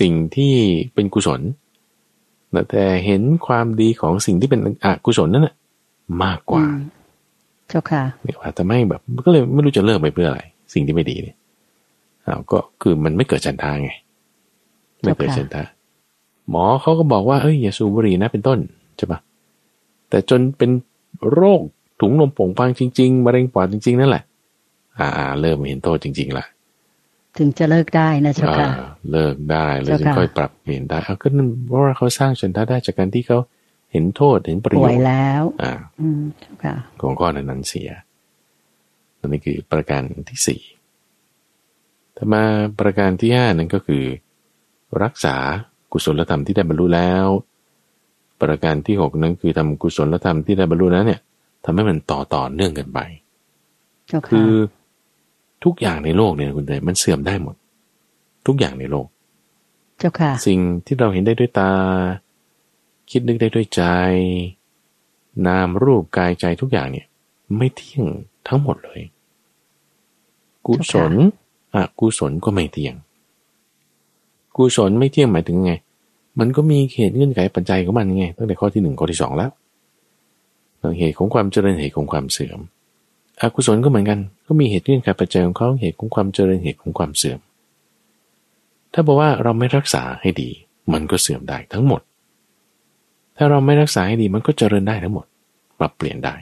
[0.00, 0.54] สิ่งที่
[0.94, 1.40] เป็นกุศล
[2.70, 5.56] แต่เห็นความดีของสิ่งที่เป็นอกุศลนั่นแหละ
[6.22, 6.82] มากกว่าอืม
[7.68, 10.40] เจ้าค่ะเนี่ยว่าทำให้แบบ ก็เลยไม่รู้จะเลิกไปเพื่ออะไร
[10.74, 11.36] สิ่งที่ไม่ดีเนี่ย
[12.26, 13.90] อ้าวก็คือมันไม่เกิดฉันทาไง
[15.02, 15.62] ไม่เกิดฉันทา
[16.50, 18.58] หมอเขาก็บอกว่าเอ้ยอย่าสูบบุหรี่นะเป็นต้น
[18.96, 19.18] ใช่ปะ
[20.08, 20.70] แต่จนเป็น
[21.32, 21.60] โรค
[22.00, 24.22] ถุงลมโป่งพางจริงๆมะเร็งปอดจริง ๆ นั่นแหละ
[24.98, 26.44] อ่าอ่าเริ่มเห็นโทษจริงๆละ
[27.38, 33.38] ถึงจะเลิกได้นะเจ้าค่ะอ่าเลิกได้เลยเจ้าถึงค่ะค่อยปรับเปลี่ยนได้เอาก็นั่นเพราะว่าเขาสร้างฉันทาได้จากการที่เขา
[33.92, 37.90] เห็นโทษเห็นประโยป่วชยน์แล้ว อ่า อืมเจ้าค่ะของก้อนนั้นเสีย
[39.18, 40.62] อันนี้คือประการที่สี่
[42.16, 42.42] ถ้ามา
[42.80, 44.04] ประการที่ห้านั้นก็คือ
[45.02, 45.36] รักษา
[45.92, 47.26] กุศลธรรมที่ได้บรรลุแล้ว
[48.42, 51.20] ประการที่หกนั้นคือทำกุศลธรรมที่ได้บรรลุแล้วเนี่ย
[51.64, 52.98] ทำให้มันต่อต่อเนื่องกันไป
[54.08, 54.50] เจ้าคืค่ะอ
[55.64, 57.54] ทุกอย่างในโลกเนี่ยคุณเตยมันเสื่อมได้หมด
[58.46, 59.06] ทุกอย่างในโลก
[59.98, 61.72] เจ้าค่ะ สิ่งที่เราเห็นได้ด้วยตา
[63.10, 63.82] คิดนึกได้ด้วยใจ
[65.46, 67.06] นามรูปกายใจทุกอย่างเนี่ย
[67.56, 68.06] ไม่เที่ยง
[68.48, 69.00] ทั้งหมดเลย
[70.66, 71.12] กุศล
[71.74, 72.94] อกุศลก็ไม่เที่ยง
[74.56, 75.72] กุศลไม่เที่ยงหมายถึงไง
[76.38, 79.50] มันก็มีเหตุเงื่อนไขปัจจัยของมันไงตั้งแต่ข้อที่หนึ่งข้อที่สองแล้ว
[80.98, 82.60] เหตุของความเจริญเหตุของความเสื่อม
[83.40, 87.38] อกุศลก็เหมือนกัน ก็มีเหตุเงื่อนไขปัจจัยของเขาเหตุของความเจริญเหตุของความเสื่อม
[88.92, 90.50] ถ้าบอกว่าเราไม่รักษาให้ดี
[90.92, 92.00] มันก็เสื่อมได้ทั้งหมด
[93.36, 95.26] ถ้าเราไม่รักษาให้ดีมันก็เจริญได้ทั้งหมด
[95.78, 96.34] ปรับเปลี่ยนได้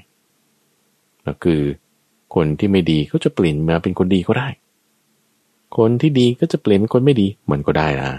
[1.26, 1.61] ก็คือ
[2.35, 4.48] คนที่ไม่ดีก็จะเปลี่ยนมาเป็นคนดีก็ได้
[5.76, 8.11] คนที่ดีก็จะเปลี่ยนเป็นคนไม่ดีมันก็ได้นะ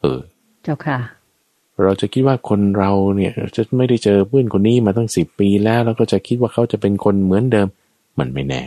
[0.00, 0.20] เออ
[0.62, 0.98] เจ้าค่ะ
[1.82, 7.68] เราจะคิดว่าคนเราเนี่ยจะไม่ได้เจอเพื่อนคนนี้มาตั้งสิบปีแล้ว แล้วก็จะคิดว่าเขาจะเป็นคนเหมือนเดิม
[8.18, 8.62] มันไม่แน่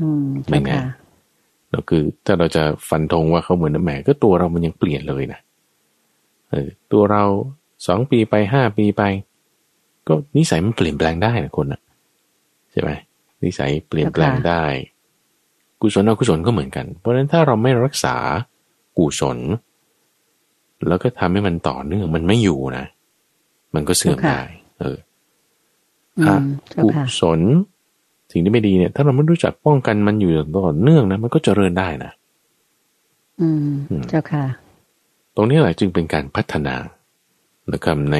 [0.00, 0.82] อืมไม่เจ้าแน่ค่ะ
[1.70, 5.40] เราคือ ถ้าเราจะฟันธงว่าเขาเหมือนแหมก็ตัวเรามันยังเปลี่ยนเลยนะ
[6.50, 7.24] เออตัวเรา
[7.86, 9.02] สองปีไปห้าปีไป
[10.08, 11.80] ก็นิสัยมันเปลี่ยนแปลงได้นะคนอะ
[12.72, 12.90] ใช่ไหม
[13.44, 14.64] นิสัยเปลี่ยนแปลงได้
[15.80, 18.16] กุศลอกุศลก็เหมือนกัน เพราะฉะนั้นถ้าเราไม่รักษา
[18.98, 19.38] กุศล
[20.88, 22.86] แล้วก็ทำให้มันต่อเนื่องมันไม่อยู่นะ
[23.74, 24.40] มันก็เสื่อมได้
[24.80, 24.96] เออ
[26.18, 27.40] อือะมเจ้ากุค่ะศล
[28.32, 32.12] สิ่งที่ไม่ดีเนี่ย ถ้าเราไม่รู้จักป้องกันมันอยู่อย่างต่อเนื่องนะมันก็เจริญได้นะ
[33.40, 34.44] อืมอืมเจ้าค่ะ
[35.36, 36.76] ตรงนี้แหละจึงเป็นการพัฒนา
[37.72, 38.18] นะครับใน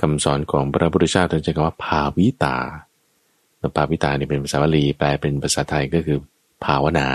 [0.00, 2.56] คำสอนของพระพุทธเจ้าท่านใช้คำว่าภาวิตา
[3.58, 6.18] แล้วภาวิตานี่เป็นภาษาบาลีแปลเป็นภาษาไทยก็คือ
[6.64, 7.08] ภาวนา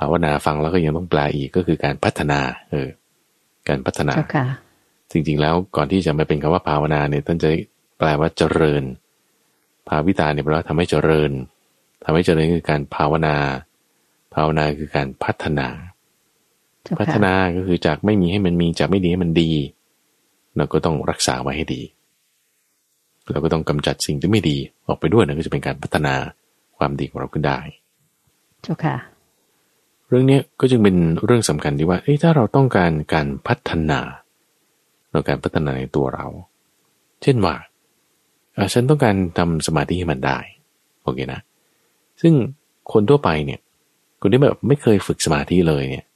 [0.00, 2.88] ภาวนาฟังแล้วก็ยังต้องแปลอีกก็คือการพัฒนา เออ
[3.68, 4.46] การพัฒนาเจ้าค่ะ
[5.12, 7.50] จริงๆแล้วก่อนที่จะมาเป็นคำว่าภาวนาเนี่ยท่านจะ
[7.98, 8.82] แปลว่าเจริญ
[9.88, 11.30] ภาวิตาเนี่ยแปลว่าทำให้เจริญ
[12.04, 13.36] ทำให้เจริญคือการภาวนา
[14.34, 15.68] ภาวนาคือการพัฒนา
[16.82, 19.50] เจ้าพัฒค่ะนาก็คือจากไม่มีให้มันมีจากไม่ดีให้มันดี
[20.56, 21.82] เราก็ต้องรักษาไว้ให้ดี
[23.30, 26.14] เราก็ต้องกำจัดสิ่งที่ไม่ดีออกไปด้วยนั่นก็จะเป็นการพัฒนา
[26.78, 27.58] ความดีของเราขึ้นได้
[28.62, 28.96] เจ้าค่ะ
[30.10, 34.00] เรื่องนี้ก็จึงเป็นเรื่องสำคัญที่ว่าถ้าเราต้องการการพัฒนา
[35.10, 36.26] เราการพัฒนาในตัวเรา
[37.22, 37.54] เช่นว่า
[38.72, 40.38] ฉันต้องการทำสมาธิให้มันได้
[41.02, 41.40] โอเคนะ
[42.22, 42.34] ซึ่ง
[42.92, 43.60] คนทั่วไปเนี่ย
[44.20, 46.06] คนที่แบบไม่เคยฝึกสมาธิเลยเนี่ย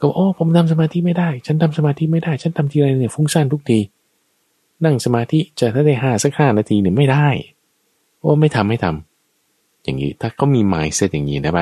[0.00, 3.78] ก็โอ้ผมทำสมาธิไม่ได้ ฉันทำสมาธิไม่ได้ ฉันทำทีไรเนี่ยฟุ้งซ่านทุกที
[4.84, 7.28] นั่งสมาธิจะถ้าได้ห้าสักห้านาทีเนี่ยไม่ได้
[8.20, 11.58] โอ้ไม่ทำไม่ทำอย่างนี้ถ้าเขามีไมซ์เซตอย่างนี้ได้ไ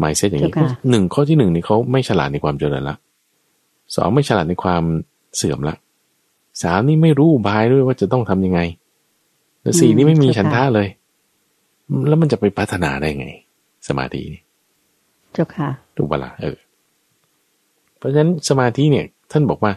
[0.00, 0.54] หมไมซ์เซตอย่างนี้
[0.90, 2.96] หนึ่งข้อที่หนึ่งนี่เขาไม่ฉลาดในความเจริญละ
[3.94, 4.82] สองไม่ฉลาดในความ
[5.36, 5.74] เสื่อมละ
[6.62, 8.60] สามนี่ไม่รู้บายด้วยว่าจะต้องทํำยังไง
[9.62, 10.88] แล้วสี่นี่ไม่มีฉันท่าเลย
[12.08, 13.28] แล้วมันจะไปพัฒนาได้ไง
[13.88, 14.20] สมาธิ
[15.32, 16.56] เจ้าค่ะถูกปะละ่ะเออ
[17.98, 19.72] เพราะฉะนั้นสมาธิเนี่ย ท่านบอกว่า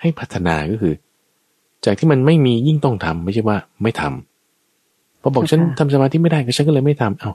[0.00, 0.94] ให้พัฒนาก็คือ
[1.84, 7.32] จากที่มันไม่มียิ่งต้องทำไม่ใช่ว่าไม่ทำพอบอกฉันทำสมาธิไม่ได้ก็ฉันก็เลยไม่ทำเอา้า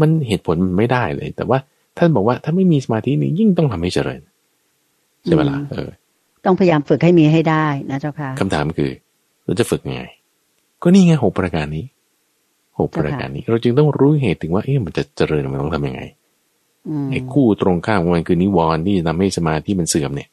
[0.00, 1.58] มันเหตุผลมันไม่ได้เลย แต่ว่า
[1.98, 4.20] ท่านบอกว่าถ้าไม่มีสมาธินี่ยิ่งต้องทำให้เจริญ
[5.24, 5.90] ใช่ไหมล่ะเออ
[6.44, 8.90] ต้องพยายามฝึกให้มีให้ได้นะเจ้าค่ะคำถามคือ
[9.44, 10.02] เราจะฝึกยังไง
[10.82, 11.84] ก็นี่ไงหกประการนี้
[12.78, 16.02] หกประการนี้ เราจึงต้องรู้เหตุถึงว่าเอ๊ะมันจะเจริญมันต้องทํำยังไง
[17.10, 20.28] ไอ้คู่ตรงข้ามมันคือนิวรณ์ที่จะทำให้สมาธิมันเสื่อมเนี่ย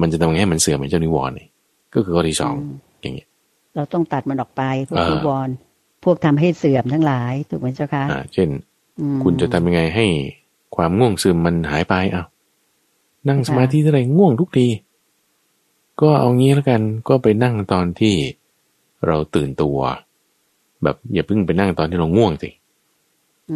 [0.00, 1.48] มันจะทำไงให้มันเสื่อมไอ้เจ้านิวรณ์เนี่ย
[1.94, 2.54] ก็คือข้อที่สอง
[3.02, 3.28] อย่างเงี้ย
[3.76, 5.54] เราต้องตัดมันออกไปพวกนิวรณ์
[6.04, 8.48] พวกทำให้เสื่อมทั้งหลาย ถูกไหมเจ้าคะอ่าเช่น
[9.22, 10.06] คุณจะทำยังไงให้
[10.76, 12.26] ความง่วงซึมมันหายไปอ้าว
[13.28, 14.68] นั่งสมาธิเท่าไรง่วงทุกที
[16.00, 18.14] ก็เอางี้แล้วกันก็ไปนั่งตอนที่
[19.06, 19.78] เราตื่นตัว
[20.82, 22.50] แบบอย่าเพิ่งไปนั่งตอนที่เราง่วงสิ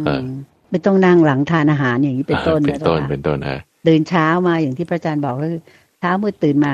[0.05, 0.21] เออ
[0.69, 5.61] ไม่ต้องนั่งหลังทานอาหารอย่างนี้เป็นต้นเป็นต้นเป็นต้นฮะตื่นเช้ามาอย่างที่พระอาจารย์บอกก็คือ
[5.99, 6.73] เช้ามืดตื่นมา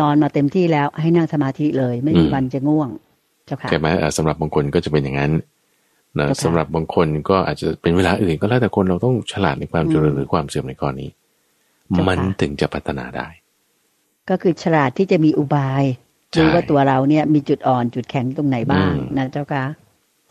[0.00, 3.05] นอนมาเต็มที่แล้วให้นั่งสมาธิเลย ไม่มีวันจะง่วงเจ้าค่ะ
[3.68, 5.32] ใช่ไหมสำหรับบางคนก็จะเป็นอย่างนั้น
[6.18, 11.08] นะสำหรับบางคนก็อาจจะเป็นเวลาอื่นก็แล้วแต่คนเราต้องฉลาดในความเจริญหรือความเสื่อมในข้อนี้
[12.08, 13.28] มันถึงจะพัฒนาได้
[14.30, 15.84] ก็คือฉลาดที่จะมีอุบาย
[16.36, 19.64] รู้ว่าตัวเราเนี่ยมีจุดอ่อนจุดแข็งตรงไหนบ้างนะเจ้าค่ะ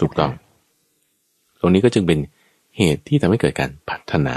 [0.02, 0.32] ถูกต้อง
[1.60, 2.20] ตรงนี้ก็จึงเป็น
[2.78, 4.36] เหตุที่ทำให้เกิดการพัฒนา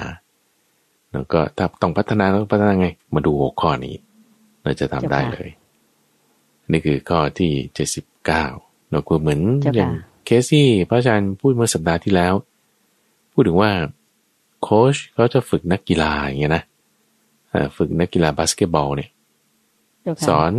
[1.12, 3.95] แล้วก็ถ้าต้องพัฒนาต้องพัฒนาไง มาดูหัวข้อนี้
[4.62, 5.49] เราจะทำได้เลย
[6.73, 8.45] นี่คือข้อที่เจ็ดสิบเก้า
[8.90, 9.92] เราก็เหมือนอย่าง
[10.24, 12.35] เคสที่พระอาจารย์พูดเมื่อสัปดาห์ที่แล้ว
[13.33, 13.70] พูดถึงว่า
[14.62, 16.62] โค้ชเขาจะฝึกนักกีฬาอย่างเงี้ยนะ
[17.77, 19.11] ฝึกนักกีฬาบาสเกตบอลเนี่ย
[20.27, 20.53] สอน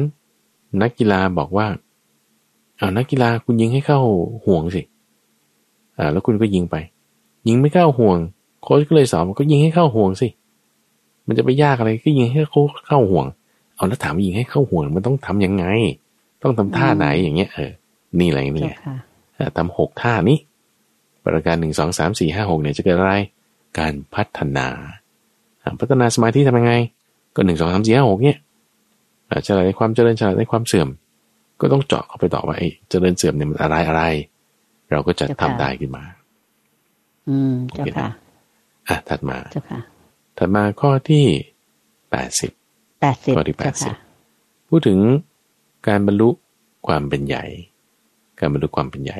[0.81, 1.67] นักกีฬาบอกว่า
[2.77, 3.99] เอานักกีฬาคุณยิงให้เข้า
[4.45, 4.81] ห่วงสิ
[5.97, 6.75] อ่าแล้วคุณก็ยิงไป
[7.47, 8.17] ยิงไม่เข้าห่วง
[8.63, 10.27] โค้ชก็เลยสอนก็ยิงให้เข้าห่วงสิ
[11.27, 13.25] มันจะไปยากอะไรก็ยิงให้เขาเข้าห่วง
[13.75, 15.65] เอาแล้วถามยิงให้เข้าห่วงมันต้องทํำยังไง
[16.43, 17.71] ต้องทำท่าไหนอย่างเงี้ยเออ
[18.19, 18.73] นี่อะไรนี่
[19.57, 20.39] ทำหกท่านี้
[21.23, 23.13] ประการหนึ่งสองสามสี่ห้าหกเนี่ยจะเกิดอะไร
[23.79, 24.67] การพัฒนา
[25.79, 26.73] พัฒนาสมาธิทำยังไง
[27.35, 28.37] ก็หนึ่งสองสามสี่ห้าหกเนี่ย
[29.45, 30.87] ฉลาดในความเจริญฉลาดในความเสื่อม
[31.61, 34.03] ก็ต้องเจาะเข้าไปต่อว่าไอ้เจริญเสื่อมเนี่ยมันอะไรอะไร
[34.91, 36.03] เราก็จะทำได้ขึ้นมา
[37.29, 38.09] อืมเจ้าค่ะ
[38.87, 39.79] อะถัดมาเจ้าค่ะ
[40.37, 41.25] ถัดมาข้อที่
[42.11, 42.51] แปดสิบ
[43.01, 43.95] แปดสิบข้อที่แปดสิบ
[44.69, 44.99] พูดถึง
[45.87, 46.29] การบรรลุ
[46.87, 47.43] ความเป็นใหญ่
[48.39, 49.19] การบรรลุความเป็นใหญ่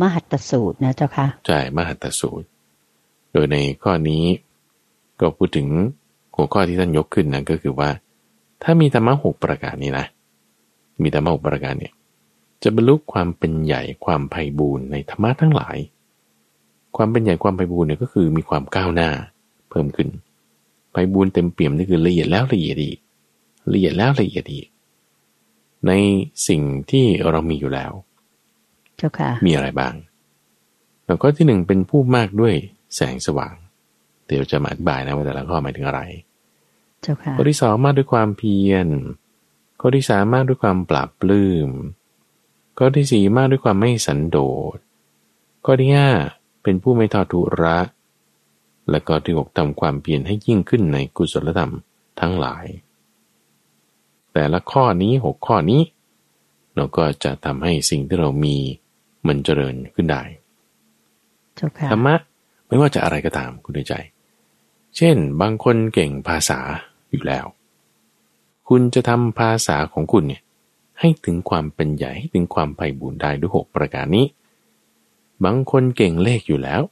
[0.00, 2.46] มหัตสูตรนะเจ้าค่ะใช่มหัตสูตร
[3.32, 4.24] โดยในข้อนี้
[5.20, 5.68] ก็พูดถึง
[6.34, 7.90] หัวข้อที่ท่านยกขึ้นนะก็คือว่า
[8.62, 10.06] ถ้ามีธรรมะหกประการนี้นะ
[11.02, 11.92] มีธรรมะหกประการเนี่ย
[12.62, 15.76] จะบรรลุความเป็นใหญ่ความไพ่บูรณ์ในธรรมะทั้งหลาย
[16.96, 19.10] ความเป็นใหญ่ความไพ่บูรณ์เนี่ยก็คือมีความก้าวหน้า
[19.70, 20.08] เพิ่มขึ้น
[20.92, 22.98] ไพ่บูรณ์เต็มเปี่ยมนี่คือละเอียดแล้วละเอียดอีก
[23.72, 24.66] ละเอียดแล้วละเอียดอีก
[25.86, 25.92] ใน
[26.48, 27.92] สิ่งที่เรามีอยู่แล้ว
[28.98, 29.94] เจ้าค่ะ มีอะไรบ้าง
[31.06, 32.54] แล้วก็ที่หนึ่งเป็นผู้มากด้วย
[32.96, 33.54] แสงสว่าง
[34.26, 36.00] เดี๋ยวจะมาอธิบายนะว่าแต่ละข้อหมายถึงอะไร
[37.36, 38.86] ข้อที่สองมากด้วยความเพียร
[39.80, 41.70] ข้อที่สามมากด้วยความปราบปลื้ม
[42.78, 44.38] ข้อที่สี่มากด้วยความไม่สันโด
[44.76, 44.78] ษ
[45.64, 46.10] ข้อที่ห้า
[46.62, 47.78] เป็นผู้ไม่ทอดทุระ
[48.90, 51.72] และก็ที่หกทำความเพียรให้ยิ่งขึ้นในกุศลธรรม
[52.20, 52.64] ทั้งหลาย
[54.32, 55.82] แต่ละข้อนี้หกข้อนี้
[56.74, 58.56] เราก็จะทำให้สิ่งที่เรามี
[59.26, 60.22] มันเจริญขึ้นได้
[61.90, 62.14] ธรรมะ
[62.68, 63.94] ไม่ว่าจะอะไรก็ตามคุณใจ
[64.96, 66.58] เช่น บางคนเก่งภาษา
[67.10, 67.46] อยู่แล้ว
[68.68, 70.42] คุณจะทำภาษาของคุณเนี่ย
[71.00, 74.26] ให้ถึงความเป็นใหญ่ให้ถึงความไพ่บุญได้ด้วยหกประการนี้
[75.44, 76.82] บางคนเก่งเลขอยู่แล้ว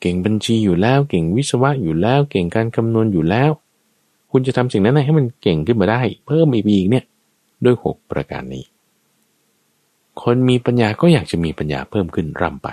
[0.00, 3.50] เก่งบัญชีอยู่แล้ว เก่งวิศวะอยู่แล้ว เก่งการคำนวณอยู่แล้ว
[4.30, 7.04] คุณจะทำสิ่งนั้นให้มันเก่งขึ้นมาได้ เพิ่มอีกเนี่ย
[7.64, 8.64] ด้วยหกประการนี้
[10.22, 12.68] คนมีปัญญาก็อยากจะมีปัญญาเพิ่มขึ้นร่ำไป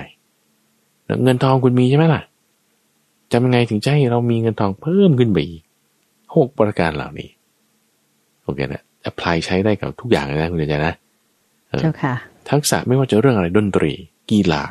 [1.23, 2.21] เงินทองคุณมีใช่ไหมล่ะ
[3.31, 5.63] จำยังไงถึงจะให้เรามีเงินทองเพิ่มขึ้นไปอีก
[6.36, 7.29] หกประการเหล่านี้
[8.43, 10.93] โอเคนะแอพพลายใช้ได้กับทุกอย่างเลยนะคุณเจนะ
[11.81, 12.13] เจ้าค่ะ
[12.49, 13.91] ทักษะไม่ว่าจะเรื่องอะไรดนตรี
[14.31, 14.63] กีฬา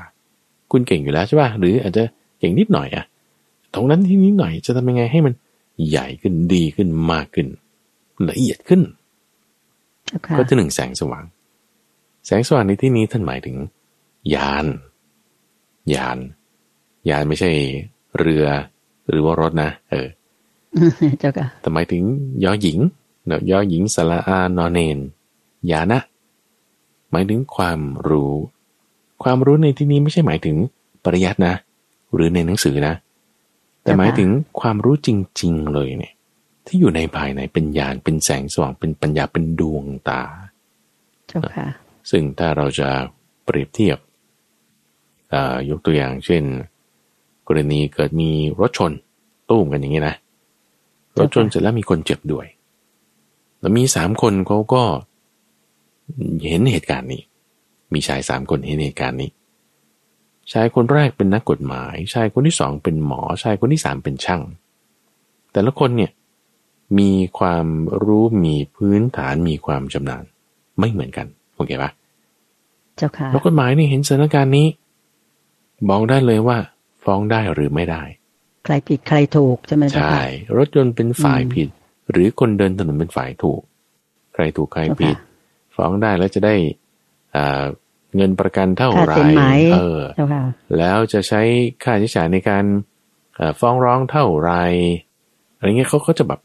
[0.72, 2.02] คุณเก่งอยู่แล้วใช่ป่ะหรืออาจจะ
[2.38, 3.04] เก่งนิดหน่อยอะ
[3.74, 5.34] ตรงนั้นที่นิดหน่อยจะทำยังไงให้มัน
[5.88, 7.46] ใหญ่ขึ้นดีขึ้นมากขึ้น
[8.30, 8.82] ละเอียดขึ้น
[10.38, 11.24] ก็จะหนึ่งแสงสว่าง
[12.26, 13.56] แสงสว่างในที่นี้ท่านหมายถึง
[14.34, 14.66] ยาน
[15.94, 16.18] ยาน
[17.08, 17.50] ยานไม่ใช่
[18.18, 18.46] เรือ
[19.08, 20.06] หรือว่ารถนะ เออ
[21.18, 22.02] เจ้าค่ะแต่หมายถึง
[22.44, 22.78] ยอหญิง
[23.26, 24.98] เนาะยอหญิงสระอานอนเนน
[25.70, 25.98] ยานะ
[27.10, 28.34] หมายถึงความรู้
[29.22, 30.56] ความรู้ในที่นี้ไม่ใช่หมายถึง
[31.04, 31.54] ปริยัตินะ
[32.14, 32.94] หรือในหนังสือนะ
[33.82, 35.08] แต่หมายถึงความรู้จ
[35.40, 36.12] ริง ๆ เลยเนี่ย
[36.66, 40.22] ที่อยู่ในภายในเป็นญาณเป็นแสงสว่างเป็นปัญญาเป็นดวงตา
[41.28, 41.66] เจ้าค่ะ
[42.10, 42.88] ซึ่งถ้าเราจะ
[43.44, 43.98] เปรียบเทียบ
[45.70, 46.42] ยกตัวอย่างเช่น
[47.48, 48.92] กรณีเกิดมีรถชน
[49.48, 50.16] ตู้มกันอย่างนี้นะ
[51.18, 52.46] รถชนเสร็จแล้วมีคนเจ็บด้วย
[53.60, 54.82] แล้วมีสามคนเขาก็
[56.48, 57.22] เห็นเหตุการณ์นี้
[57.92, 59.30] มีชายสามคนเห็นเหตุการณ์นี้
[60.52, 64.42] ชายคนแรกเป็นนักกฎหมาย ชายคนที่สองเป็นหมอ ชายคนที่สามเป็นช่าง
[65.52, 66.12] แต่ละคนเนี่ย
[66.98, 67.66] มีความ
[68.04, 70.24] รู้มีพื้นฐานมีความชำนาญ
[70.78, 71.90] ไม่เหมือนกัน โอเคปะ
[72.96, 74.66] เจ้าค่ะนักกฎหมายนี่เห็นสถานการณ์นี้
[75.88, 76.58] บอกได้เลยว่า
[77.04, 78.02] ฟ้องได้หรือไม่ได้
[78.64, 80.18] ใครผิดใครถูกใช่ไหมใช่
[80.56, 81.68] รถยนต์เป็นฝ่ายผิด
[82.10, 83.60] หรือคนเดินถนนเป็นฝ่ายถูก
[84.34, 85.16] ใครถูกใครผิด
[85.76, 86.54] ฟ้องได้แล้วจะได้
[88.16, 89.16] เงินประกันเท่าไหร่
[89.72, 90.00] เออ
[90.78, 91.40] แล้วจะใช้
[91.84, 92.64] ค่าใช้จ่ายในการ
[93.60, 94.62] ฟ้องร้องเท่าไหร่
[95.56, 96.40] อะไรเงี้ยเขาก็จะแบบ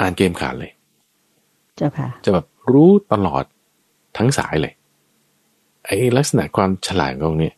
[0.00, 0.70] อ่านเกมขาดเลย
[1.76, 3.44] เจ้าค่ะ จะแบบรู้ตลอด
[4.16, 4.74] ทั้งสายเลย
[5.86, 7.54] ไอ้ลักษณะความฉลาดของเนี่ย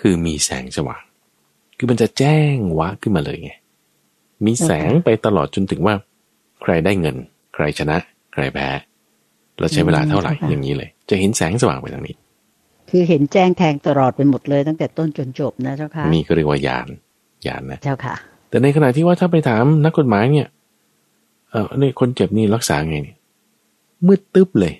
[0.00, 1.02] คือมีแสงสว่าง
[1.78, 3.52] คือมันจะแจ้งวะขึ้นมาเลยไง
[4.46, 5.94] มีแสงไปตลอดจนถึงว่า
[6.62, 7.16] ใครได้เงิน
[7.54, 7.96] ใครชนะ
[8.32, 8.68] ใครแพ้
[9.58, 12.16] เราใช้เวลาเท่าไหร่อย่างนี้เลย จะเห็นแสงสว่างไปทางนี้
[12.90, 16.88] คือเห็นแจ้งแทงตลอดไปหมดเลย ตั้งแต่ต้นจนจบนะเจ้าค่ะนี่ก็เรียกว่ายาน
[17.46, 18.14] ยานนะเจ้าค่ะ
[18.48, 20.48] แต่ในขณะที่ว่าถ้าไปถามนักกฎหมายเนี่ย
[21.50, 23.16] เออนี่คนเจ็บนี่รักษาไงเนี่ย
[24.06, 24.74] มืดตึ๊บเลย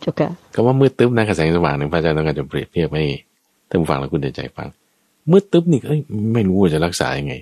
[0.00, 3.04] เจ้าค่ะคำว่ามืดตึ๊บนะกับแสงสว่างหนึ่งพระอาจารย์ต้องการจะเปรียบเทียบให้
[3.68, 4.68] ท่านฟังแล้วคุณเดินใจฟัง
[5.30, 6.00] มืดตึ๊บนี่เอ้ย
[6.34, 7.34] ไม่รู้ว่าจะรักษายังไง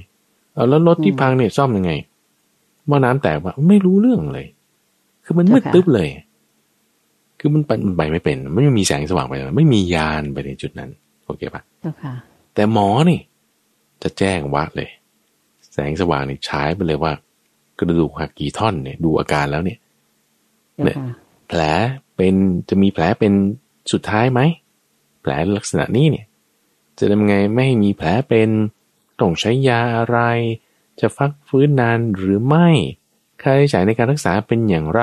[0.55, 1.93] เอาแล้วรถที่พังเนี่ยซ่อมยังไง
[2.89, 4.47] หม้อน้ำแตกว่าไม่รู้เรื่องเลย
[5.25, 6.09] คือมันมืดตึ๊บเลย
[7.39, 10.91] คือมันมันไปไม่เป็น ไม่มีแสงสว่างไปไม่มียานไปในจุดนั้น
[11.27, 11.63] โอเคปะ
[12.55, 13.21] แต่หมอนี่
[14.03, 14.91] จะแจ้งวัดเลย
[15.73, 17.13] แสงสว่างนี่ใช้ไปเลยว่า
[17.79, 19.79] กระดูกหักกี่ท่อนเนี่ย ดูอาการแล้วเนี่ย
[20.85, 20.97] เนี่ย
[21.49, 21.61] แผล
[22.16, 22.35] เป็น
[22.68, 23.33] จะมีแผลเป็น
[23.92, 24.40] สุดท้ายไหม
[25.20, 26.27] แผลลักษณะนี้เนี่ย
[26.98, 28.48] จะทำไงไม่ให้มีแผลเป็น
[29.20, 30.18] ต้องใช้ยาอะไร
[31.01, 32.68] จะฟักฟื้นนานหรือไม่
[33.42, 35.03] ค่าใช้จ่ายในการรักษาเป็นอย่างไร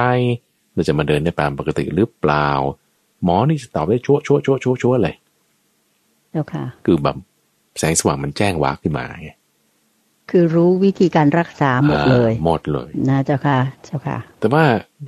[0.74, 2.50] เราจะมาเดินได้ตามปกติหรือเปล่า
[3.24, 5.16] หมอนี่จะตอบได้ชั่วชั่วชั่วชั่วชั่วเลย
[6.32, 7.16] เจ้าค่ะ คือแบบ
[7.80, 9.30] แสงสว่างมันแจ้งวาขึ้นมาไง
[10.30, 14.64] คือรู้วิธีการรักษาหมดเลย หมดเลยนะเจ้าค่ะ เจ้าค่ะ แต่ว่า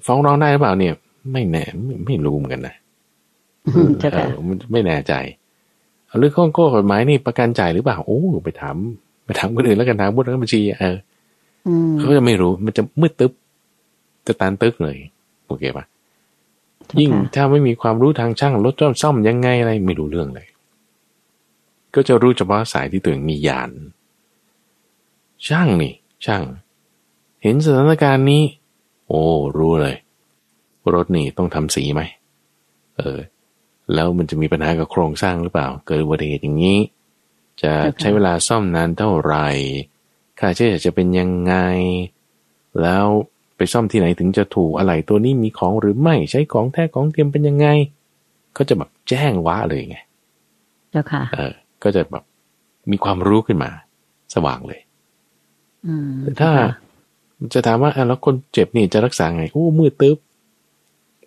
[0.06, 0.94] ฟ้องร้องได้หรือเปล่าเนี่ย
[1.32, 2.76] ไม่แน่ไม่ไม่รู้เหมือนกันนะ
[4.00, 4.26] เจ้าค่ะ
[4.72, 5.14] ไม่แน่ใจ
[6.20, 8.76] เรื่องข้อข้อกฎหมายนี่ประกันจ่ายหรือเปล่าโอ้ไปถาม
[9.26, 10.98] ไปถามคนอื่นแล้วกันถามบุตรบัญชีเออ
[12.00, 13.32] เขาจะไม่รู้มันจะมืดตึ๊บ
[14.28, 14.98] จะตานตึ๊กเลย
[15.48, 15.86] โอเคปะ
[17.00, 20.48] ยิ่งถ้าไม่มีความรู้ทางช่างรถซ่อมยังไงอะไรไม่รู้เรื่องเลย
[21.96, 23.70] ก็จะรู้เฉพาะสายที่ตัวเองมียาน
[25.48, 25.94] ช่างนี่
[26.26, 26.44] ช่าง
[27.44, 28.44] เห็นสถานการณ์นี้
[29.08, 29.22] โอ้
[29.58, 29.96] รู้เลย
[30.94, 32.02] รถนี่ต้องทำสีไหม
[32.98, 33.20] เออ
[33.94, 36.80] แล้วมันจะมีปัญหากับโครงสร้างหรือเปล่า เกิดอุบัติเหตุอย่างนี้
[37.62, 39.48] จะใช้เวลาซ่อมนานเท่าไหร่
[40.40, 41.56] ค่าใช้จ่ายจะเป็นยังไง
[42.82, 43.06] แล้ว
[43.56, 47.68] ไปซ่อมที่ไหนถึงจะถูกอะไรตัวนี้มีของหรือไม่ใช้ของแท้ของเทียมเป็นยังไง
[48.58, 49.98] ก็จะแบบแจ้งว้าเลยไง
[50.92, 52.24] เจ้าค่ะเออ ก็จะแบบ
[52.92, 53.70] มีความรู้ขึ้นมา
[54.34, 54.80] สว่างเลย
[55.88, 56.10] อืม
[56.42, 56.52] ถ้า
[57.54, 60.18] จะถามว่าแล้วคนเจ็บนี่จะรักษาไงโอ้มือตึ๊บ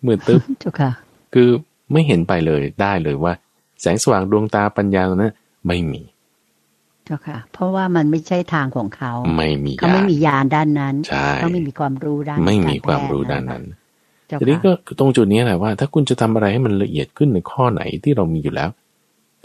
[0.07, 0.91] มือตึ๊บเจ้าค่ะ
[1.33, 1.49] คือ
[1.91, 3.33] ไม่เห็นไปเลยได้เลยว่า
[3.81, 5.33] แสงสว่างดวงตาปัญญาตรงนั้น
[5.67, 6.01] ไม่มี
[7.05, 13.63] เจ้าค่ะ เพราะว่ามันไม่ใช่ทางของเขา ไม่มีเขาไม่มียานด้านนั้นใช่เขาไม่มีความรู้ด้านไม่มีความรู้ด้านนั้น
[14.39, 18.69] ทีนี้ก็ตรงจุดนี้แหละว่า ถ้าคุณจะทำอะไรให้มันละเอียดขึ้นในข้อไหนที่เรามีอยู่แล้ว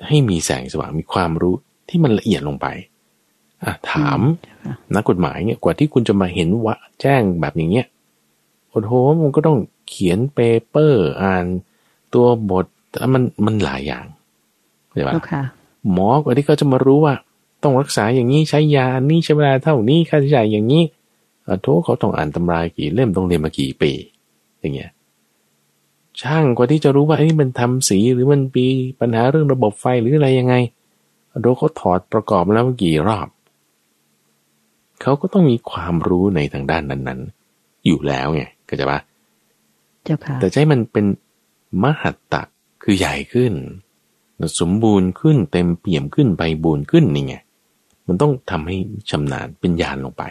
[0.06, 1.54] ให้มีแสงสว่างมีความรู้
[1.88, 2.66] ที่มันละเอียดลงไป
[3.64, 4.20] อะถาม
[4.94, 7.86] นักกฎหมายเนี่ยกว่าที่คุณจะมาเห็นว่าแจ้งแบบอย่างเงี้ย
[8.70, 8.92] โอ้โห
[9.22, 9.58] มันก็ต้อง
[9.90, 11.44] เขียนเปเปอร์อ่าน
[12.14, 12.66] ตัวบท
[13.14, 14.06] มันมันหลายอย่าง
[14.92, 15.42] ใช่ปะเจ้าค่ะ
[15.92, 17.14] หมอกว่าที่เขาจะมารู้ว่า
[17.62, 20.82] ต้องรักษาอย่างนี้ใช้ยาอันนี้ใช้เวลาเท่านี้ค่าใช้จ่ายอย่างนี้
[21.46, 23.92] อะโทเขาต้องอ่านตำรากี่เล่มต้องเรียนมากี่ปี
[24.60, 24.90] อย่างเงี้ย
[26.20, 28.66] ช่างกว่าที่จะรู้ว่าไอ้นี่มันทำสีหรือมันมี
[29.00, 30.54] ปัญหาเรื่องระบบไฟหรืออะไรยังไง
[31.40, 33.28] โดเขาถอดประกอบมาแล้วกี่รอบ
[35.02, 37.20] เขาก็ต้องมีความรู้ในทางด้านนั้น
[37.52, 38.98] ๆ อยู่แล้วไงก็จะปะ
[40.04, 41.06] เจ้าค่ะแต่ใจมันเป็น
[41.82, 42.42] มหัตตะ
[42.82, 43.52] คือใหญ่ขึ้น
[44.60, 47.34] สมบูรณ์ขึ้นเต็มเปี่ยมขึ้นไปบูรณ์ขึ้นนี่ไง
[48.06, 48.76] มันต้องทำให้
[49.10, 50.22] ชำนาญเป็นญาณลงไป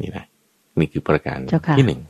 [0.00, 0.26] นี่นะ
[0.78, 2.00] นี่คือประการเจ้าค่ะที่หนึ่ง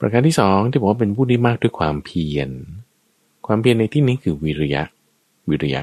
[0.00, 2.50] ประการที่สองที่บอกว่าเป็นผู้ที่มากด้วยความเพียร
[3.46, 4.82] ความเพียรในที่นี้คือวิริยะ
[5.50, 5.82] วิริยะ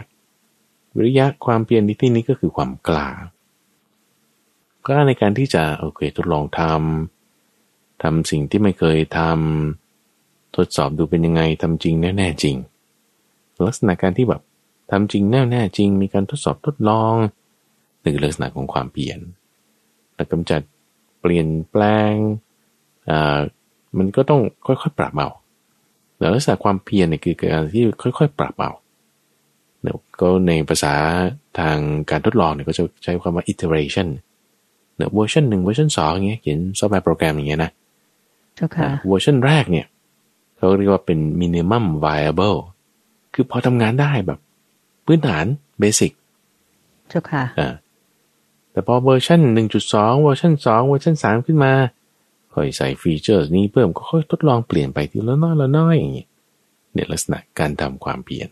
[0.95, 3.09] วิริยะความเพียรในที่นี้ก็คือความกล้า
[4.85, 7.14] กล้าในการที่จะโอเคทดลองทำ
[8.03, 12.55] ทำสิ่งที่ไม่เคยทำทดสอบดูเป็นยังไงทำจริงแน่แน่ๆจริง
[13.67, 14.41] ลักษณะการที่แบบ
[14.91, 17.13] ทำจริงแน่แน่ๆจริง มีการทดสอบทดลอง
[18.01, 19.19] นี่คือลักษณะของความเพียร
[20.15, 20.61] และกำจัด
[21.19, 22.13] เปลี่ยนแปลง
[23.09, 23.39] อ่า
[23.97, 25.29] มันก็ต้องค่อยๆ ปรับเอา
[26.17, 28.71] แต่ลักษณะความเพียรเนี่ยคือการที่ค่อยๆ ปรับเอา
[29.81, 30.93] เดี๋ยวก็ในภาษา
[31.59, 31.77] ทาง
[32.09, 34.07] การทดลองเนี่ยก็จะใช้คำว่า iteration
[34.97, 37.71] เดี๋ยวเวอร์ชันหนึ่งเวอร์ชันสองอย่างเงี้ยเขียนซอฟต์แวร์โปรแกรมอย่างเงี้ยนะ
[38.55, 39.85] เจ้าค่ะเวอร์ชันแรกเนี่ย
[40.57, 42.59] เขาเรียกว่าเป็น minimum viable
[43.33, 44.39] คือพอทำงานได้แบบ
[45.05, 45.45] พื้นฐาน
[45.79, 46.11] basic
[47.09, 47.73] เจ้าค่ะอ่า
[48.71, 49.39] แต่พอเวอร์ชัน
[49.81, 51.71] 1.2 เวอร์ชัน2 เวอร์ชัน3 ขึ้นมา
[52.53, 56.27] ค่อยใส่ feature นี้เพิ่มก็ค่อยทดลองเปลี่ยนไปทีละน้อยละน้อยอย่างเงี้ย
[56.93, 58.49] เนี่ยลักษณะการทำความเปลี่ยน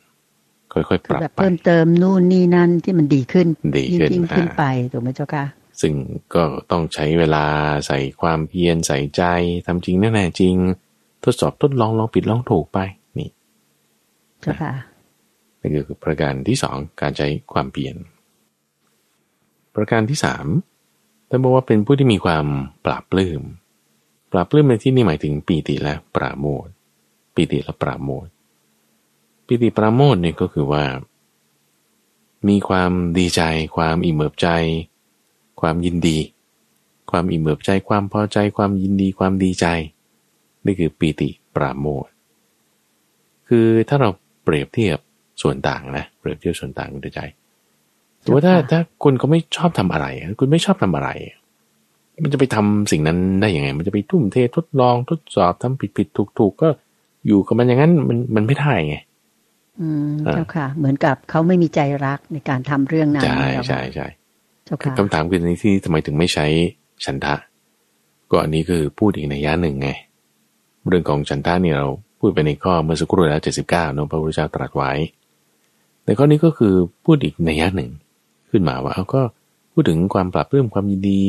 [0.73, 5.45] ค่อยๆปคือรับแบบไปเพิ่มเติมนู่นนี่นั่นที่มันดีขึ้นดียิ่งขึ้นยิ่งขึ้นอ่าไปถูกไหมเจ้าค่ะ
[5.81, 5.93] ซึ่ง
[6.35, 7.45] ก็ต้องใช้เวลา
[7.87, 9.23] ใส่ความเพียรใส่ใจ
[9.65, 10.55] ทำจริงแน่ๆจริง
[11.23, 12.79] ทดสอบทดลองลองผิดลองถูกไป
[13.17, 13.29] นี่
[14.41, 14.73] เจ้าค่ะ
[15.59, 17.95] นี่คือประการที่สองการใช้ความเพียร
[19.75, 20.45] ประการที่สาม
[21.29, 22.45] ท่านบอกว่าเป็นผู้ที่มีความ
[22.85, 23.41] ปราบปลื้ม
[24.31, 26.73] ปราบปลื้มในที่นี้หมายถึงปีติและปราโมทย์
[27.35, 28.31] ปีติและปราโมทย์
[29.45, 30.83] ปีติปราโมทย์เนี่ยก็คือว่า
[32.47, 33.41] มีความดีใจ
[33.75, 34.47] ความอิ่มเอิบใจ
[35.63, 36.17] ความยินดี
[37.11, 39.67] ความอิ่มเอิบใจความพอใจความยินดีความดีใจ
[40.65, 42.11] นี่คือปีติปราโมทย์
[43.47, 44.09] คือถ้าเรา
[44.43, 44.97] เปรียบเทียบ
[45.41, 47.21] ส่วนต่างนะเปรียบเทียบส่วนต่างกันด้วยใจ
[48.23, 50.07] สมมติว่าถ้าค่ะถ้าคนเขาไม่ชอบทำอะไร
[50.39, 51.09] คุณไม่ชอบทำอะไร
[52.23, 56.69] มันจะไปทำสิ่งนั้นได้ยังไง มันจะไปทุ่มเททดลองทดสอบทำผิดผิดถูกถูกก็
[57.27, 58.95] อยู่กับมันอย่างนั้นมันมันไม่ได้ไง
[59.81, 64.22] อืมอ่าเจ้าค่ะ เหมือนกับเขาไม่มีใจรักในการทำเรื่องนั้นใช่เจ้าค่ะใช่ใช่เจ้า
[64.97, 66.45] คำถามคือในที่ทำไมถึงไม่ใช้
[67.05, 67.35] ฉันทะ
[68.31, 69.89] ก็อันนี้คือพูดอีกในยะหนึ่งไง
[70.87, 71.87] เรื่องของฉันทะเนี่ยเรา
[72.19, 74.91] พูดไปในข้อเมื่อสักครู่แล้วเจ็ดสิบเก้านอะพระพุทธเจ้าตรัสไว้
[76.03, 76.73] แต่ข้อนี้ก็คือ
[77.05, 77.91] พูดอีกในยะหนึ่ง
[78.49, 79.21] ขึ้นมาว่าเอาก็
[79.71, 81.21] พูดถึงความปรับเรื่มความยินดี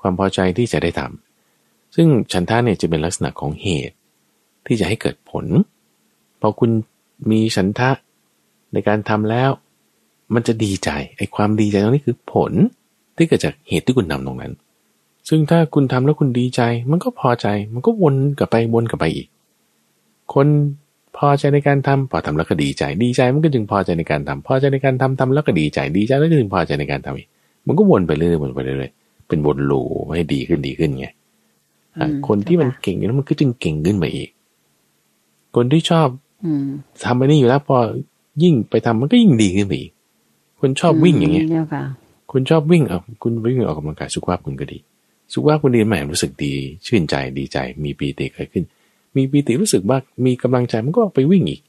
[0.00, 3.96] ความพอใจที่จะได้ทำซึ่งฉันทะเนี่ยจะเป็นลักษณะของเหตุ
[4.66, 5.46] ที่จะให้เกิดผล
[6.40, 6.70] พอคุณ
[7.30, 7.90] มีฉันทะ
[8.72, 9.50] ในการทำแล้ว
[10.34, 12.52] มันจะดีใจไอ้ความดีใจตรงนี้คือผล
[13.16, 14.52] ที่เกิดจากเหตุที่คุณทำตรงนั้น
[15.28, 16.60] ซึ่งถ้าคุณทำแล้วคุณดีใจ
[16.90, 19.26] มันก็พอใจ มันก็วนกลับไปวนกลับไปอีก
[20.34, 20.46] คน
[21.16, 27.28] พอใจในการทำพอทำแล้วก็ดีใจ ดีใจมันก็จึงพอใจในการทำพอใจในการทำทำแล้วก็ดีใจดีใจแล้วจึงพอใจในการทำอีก
[27.66, 31.14] มันก็วนไปเรื่อยๆวนไปเรื่อยๆเป็นวนลูปให้ดีขึ้นดีขึ้นไงอะ
[31.96, 34.28] อืมคนที่มันเจ้าค่ะเก่งอยู่แล้วมันก็จึงเก่งขึ้นไปอีก
[35.54, 36.08] คนที่ชอบ
[36.44, 36.66] อืม
[37.04, 37.78] ทำไปนี่อยู่แล้วพอ
[38.42, 39.90] ยิ่งไปทำมันก็ยิ่งดีขึ้นไปอีก
[40.60, 41.82] คนชอบวิ่งอย่างเงี้ยเจ้าค่ะ
[42.32, 44.78] คุณชอบวิ่งอะคุณวิ่งออกกำลังกายสุขภาพคุณก็ดี
[45.32, 46.52] สุขภาพคุณดีแหมรู้สึกดี
[46.86, 48.64] ชื่นใจดีใจ มีปีติเกิดขึ้น
[49.16, 51.60] มีปีติรู้สึกว่ามีกำลังใจมันก็ไปวิ่งอีก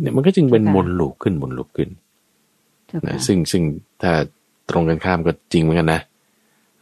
[0.00, 1.88] เนี่ยมันก็จึงเป็นค่ะวนลูปขึ้นวนลูปขึ้น
[2.86, 3.62] เจ้านะค่ะซึ่งซึ่ง
[4.02, 4.12] ถ้า
[4.70, 6.00] ตรงกันข้ามก็จริงเหมือนกันนะ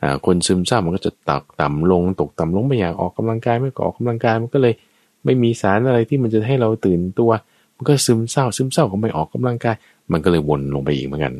[0.03, 4.75] อ่าคนซึมเศร้ามันก็จะตกต่ำลงตกต่ำลงไม่อยากออกกำลังกายไม่ก็ออกกำลังกายมันก็เลย
[5.25, 7.31] ไม่มีสารอะไรที่มันจะให้เราตื่นตัว
[7.79, 9.77] มันก็ซึมเศร้า ซึมเศร้าก็ไม่ออกกำลังกาย
[10.13, 11.35] มันก็เลยวนลงไปอีกเหมือนกัน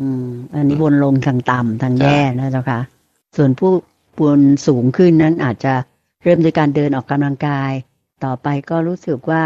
[0.00, 2.80] อืม อันนี้วนลงทางต่ำทางใช่แย่นะเจ้าค่ะ
[3.36, 3.70] ส่วนผู้
[4.18, 5.74] บนสูงขึ้นนั้นอาจจะ
[6.22, 7.72] เริ่มด้วยการเดินออกกำลังกาย
[8.24, 9.42] ต่อไปก็รู้สึกว่า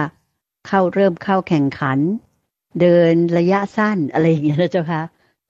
[0.66, 1.98] เข้าเริ่มเข้าแข่งขัน
[2.80, 5.02] เดินระยะสั้นอะไรอย่างเงี้ยนะเจ้าค่ะ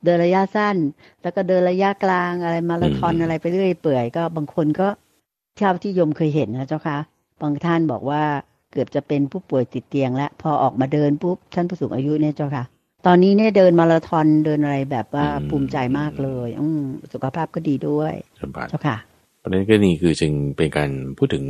[0.04, 0.76] เดินระยะสั้น
[1.22, 4.88] แล้วก็เดินระยะกลางอะไรมาราธอนอืมอะไรไปเรื่อยเปื่อยก็บางคนก็
[5.56, 6.98] เท่าที่โยมเคยเห็นนะเจ้าค่ะ
[7.42, 8.22] บางท่านบอกว่า
[8.72, 12.64] เกือบจะเป็นผู้ป่วยติดเตียงแล้วพอออกมาเดินปุ๊บท่านผู้สูงอายุเนี่ยเจ้าค่ะ
[13.06, 18.12] ตอนนี้เนี่ยเดินมาราธอนเดินอะไรแบบว่าอืมภูมิใจมากเลย อืมสุขภาพก็ดีด้วย
[18.42, 18.96] สัมผัสเจ้าค่ะ
[19.38, 21.44] เพราะฉะนั้นก็นี่คือจึงเป็นการพูดถึง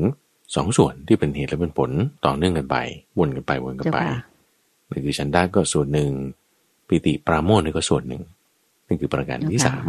[0.54, 1.90] สองส่วนที่เป็นเหตุและเป็นผล
[2.26, 2.76] ต่อเนื่องกันไป
[3.18, 4.20] วนกันไปวนกันเจ้าไปค่ะ
[4.90, 6.10] นี่คือฉันทะก็ส่วนหนึ่ง
[6.88, 8.22] ปิติปราโมทย์นี่ก็ส่วนหนึ่ง
[8.86, 9.88] นี่คือประการที่ค่ะสาม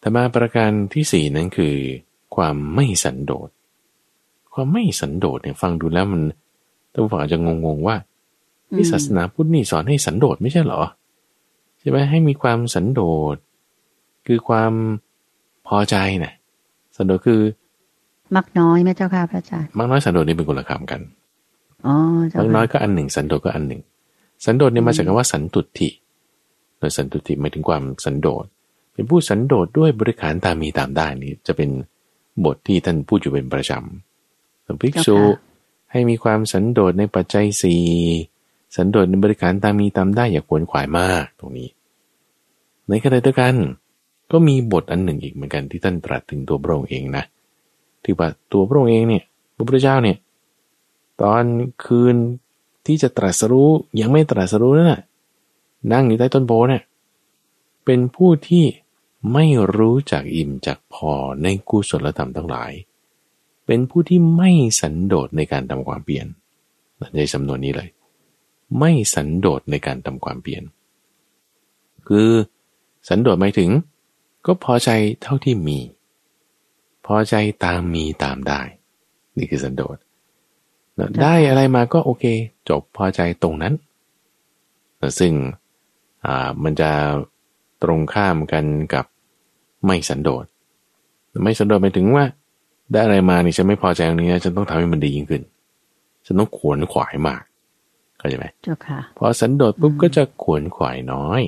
[0.00, 1.74] แต่มาประการที่สี่นั้นคือ
[2.36, 3.48] ความไม่สันโดษ
[4.58, 6.22] ความไม่สันโดษเนี่ยฟังดูแล้วมัน
[6.92, 7.96] ท่านผู้ฟังอาจจะงงๆว่า
[8.74, 10.80] ที่ศาสนาพุทธนี่สอนให้สันโดษไม่ใช่เหรอ
[11.78, 13.00] ใช่ไหมให้มีความสันโด
[13.34, 13.36] ษ
[14.26, 14.72] คือความ
[15.66, 16.32] พอใจนะ
[16.96, 17.40] สันโดษคือ
[18.36, 21.00] มักน้อยไหมเจ้าค่ะพระอาจารย์มากน้อยสันโดษนี่เป็นคนละคำกัน
[21.86, 21.94] อ๋อ
[22.28, 23.80] เจ้าบางน้อยค่ะก็อันหนึ่ง สันโดษก็อันหนึ่ง
[24.44, 25.88] สันโดษเนี่ยมาจากคำว่าสันตุติ
[26.78, 28.44] โดยสันตุติหมายถึงความสันโดษ
[28.92, 31.70] เป็นผู้สันโดษด้วยบริขารตามมีตามได้นี้จะเป็น
[32.44, 34.07] บทที่ท่านพูดอยู่เป็นประจำส่วน
[34.82, 35.18] ภิกษุ
[35.92, 37.84] ให้มีความสันโดษในปัจจัยสี่
[38.76, 41.68] สันโดษในบริขารตามมีตามได้อย่าขวนขวายมากตรงนี้
[42.88, 43.54] ในขณะเดียวกัน
[44.30, 47.24] ก็มีบทอันหนึ่งอีกเหมือนกันที่ท่านตรัสถึงตัวพระองค์เองนะ
[48.02, 50.16] ที่ว่าตัวพระองค์เองเนี่ยพระพุทธเจ้าเนี่ย
[51.22, 51.44] ตอน
[51.84, 52.16] คืน
[52.86, 55.02] ที่จะตรัสรู้ยังไม่ตรัสรู้นั่นน่ะ
[55.92, 56.82] นั่งอยู่ใต้ต้นโพเนี่ย
[57.84, 58.64] เป็นผู้ที่
[59.32, 59.46] ไม่
[59.76, 61.12] รู้จักอิ่มจากพอ
[61.42, 62.72] ในกุศลธรรมทั้งหลาย
[63.68, 64.50] เป็นผู้ที่ไม่
[64.80, 66.26] สันโดษในการทำความเปลี่ยน
[67.16, 67.88] ในสำนวนนี้เลย
[68.78, 70.62] ไม่สันโดษในการทำความเปลี่ยน
[72.08, 72.28] คือ
[73.08, 73.70] สันโดษหมายถึง
[74.46, 74.90] ก็พอใจ
[75.22, 75.78] เท่าที่มี
[77.06, 78.60] พอใจตามมีตามได้
[79.36, 79.96] นี่คือสันโดษ
[81.22, 82.24] ได้อะไรมาก็โอเค
[82.68, 83.74] จบพอใจตรงนั้น
[85.18, 85.32] ซึ่ง
[86.26, 86.90] อ่ามันจะ
[87.82, 88.64] ตรงข้ามกัน
[88.94, 89.04] กับ
[89.86, 90.44] ไม่สันโดษ
[91.42, 92.24] ไม่สันโดษหมายถึงว่า
[92.92, 95.42] ได้อะไรมานี่ฉันไม่พอใจตรงนี้นะฉันต้องทำให้มันดียิ่งขึ้น
[96.26, 97.42] ฉันต้องขวนขวายมาก
[98.18, 101.42] เข้าใจไหมเจ้าค่ะ พอสันโดษปุ๊บก็จะขวนขวายน้อย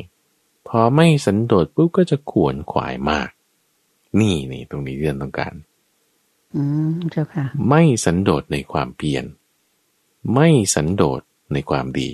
[0.69, 3.29] พอไม่สันโดษปุ๊บก็จะขวนขวายมาก
[4.21, 5.55] นี่นี่ตรงนี้ที่เราต้องการ
[6.55, 9.25] อืมเจ้าค่ะ ไม่สันโดษในความเพียร
[10.35, 11.21] ไม่สันโดษ
[11.53, 12.11] ในความดี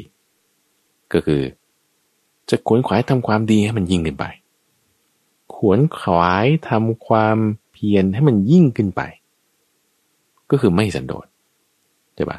[1.13, 1.43] ก็คือ
[2.51, 4.25] จะขวนขวายทำความดีให้มันยิ่งขึ้นไป
[5.55, 7.37] ขวนขวายทำความ
[7.77, 9.03] เพียรให้มันยิ่งขึ้นไป
[10.51, 11.27] ก็คือไม่สันโดษ
[12.15, 12.39] ใช่ปะ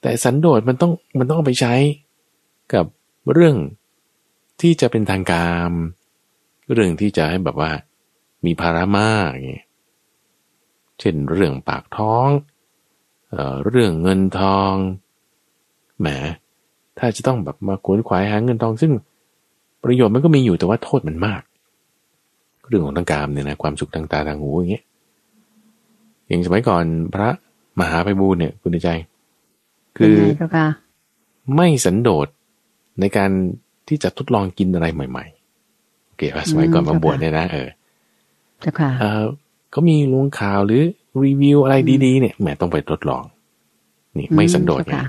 [0.00, 1.74] แต่สันโดษมันต้องมันต้องเอาไปใช้
[2.74, 2.86] กับ
[3.32, 3.56] เรื่อง
[4.60, 5.70] ที่จะเป็นทางการ
[6.72, 7.70] เรื่องที่จะให้แบบว่า
[8.44, 9.66] มีภาระมากอย่างเงี้ย
[11.00, 12.28] เช่นเรื่องปากท้อง
[13.30, 14.74] เอ่อเรื่องเงินทอง
[16.00, 16.08] แหม
[16.98, 18.92] ถ้าจะต้องแบบมาขวนขวายหาเงินทอง ซึ่ง
[19.84, 21.42] ประโยชน์มันก็มีอยู่แต่ว่าโทษมันมาก
[22.72, 24.84] เรื่องของทางการเนี่ยนะความสุขทางตาทางหูอย่างเงี้ย
[26.28, 27.28] อย่างสมัยก่อนพระ
[27.80, 28.90] มหาไพบูลย์เนี่ย คุณใจ
[29.98, 30.66] คือเป็นไงเจ้าค่ะ
[31.56, 32.26] ไม่สันโดษ
[33.00, 33.30] ในการ
[33.88, 37.68] ที่จะทดลองกินอะไรใหม่ๆโอเคป่ะสมัยก่อนมาบวชเนี่ยนะเออ
[38.60, 39.24] เจ้าค่ะเออ
[39.74, 40.82] ก็มีลงข่าวหรือ
[41.24, 43.22] รีวิวอะไรดีๆเนี่ยแหมต้องไปทดลอง
[44.18, 45.06] นี่ไม่สันโดษเจ้าไงค่ะ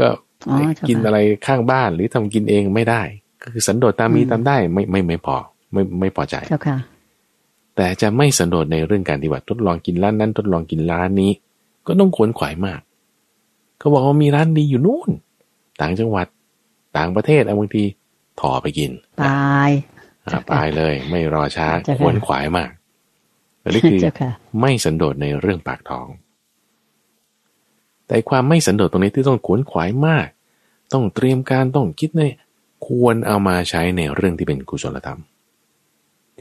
[0.00, 0.08] ก็
[0.50, 3.02] อ๋อเจ้าค่ะกินอะไรข้างบ้านหรือทำกินเองไม่ได้
[3.42, 5.36] ก็คือสันโดษตามมีอืมตามได้ไม่ไม่ไม่พอ
[5.72, 6.76] ไม่ไม่พอใจเจ้าค่ะ
[7.76, 11.30] แต่จะไม่สันโดษในเรื่องการที่ว่าทดลองกินร้านนั้น ทดลองกินร้านนี้
[11.86, 12.80] ก็ต้องขวนขวายมาก
[13.78, 15.10] เขาบอกว่ามีร้านดีอยู่นู่น
[15.80, 16.26] ต่างจังหวัด
[16.96, 17.82] ต่างประเทศเอาบางที
[18.40, 18.90] ถอไปกิน
[19.22, 19.70] ตาย
[20.26, 22.70] อ่าไปเลย ไม่รอช้าเจ้าค่ะขวนขวายมาก
[23.62, 26.08] อันนี้คือเจ้าค่ะไม่สันโดษในเรื่องปากท้อง
[28.06, 30.26] แต่ความไม่สันโดษตรงนี้ที่ต้องขวนขวายมาก
[30.92, 32.34] ต้องเตรียมการต้องคิดเนี่ย
[32.86, 35.20] ควรเอามาใช้ในเรื่องที่เป็นกุศลธรรม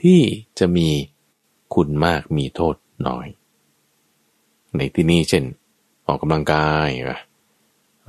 [0.01, 0.19] ที่
[0.59, 0.89] จะมี
[1.75, 2.75] คุณมากมีโทษ
[3.07, 3.27] น้อย
[4.75, 5.43] ในที่นี้เช่น
[6.07, 6.89] ออกกำลังกาย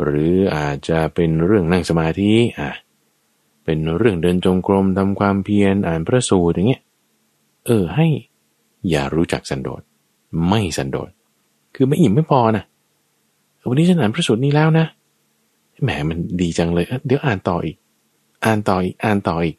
[0.03, 2.73] หรืออาจจะเป็นเรื่องนั่งสมาธิอะ
[3.65, 6.83] เป็นเรื่องเดินจงกรมทำความเพียรอ่านพระสูตรอย่างเงี้ย
[7.67, 8.07] เออให้
[8.91, 9.83] อย่ารู้จักสันโดษ
[10.49, 11.11] ไม่สันโดษ
[11.75, 12.65] คือไม่อิ่มไม่พอนะ
[13.69, 14.87] วันนี้ฉันอ่านพระสูตรนี้แล้วนะ
[15.83, 17.77] แหมมันดีจังเลยเดี๋ยวอ่านต่ออีก
[18.45, 19.57] อ่านต่ออีกอ่านต่ออีก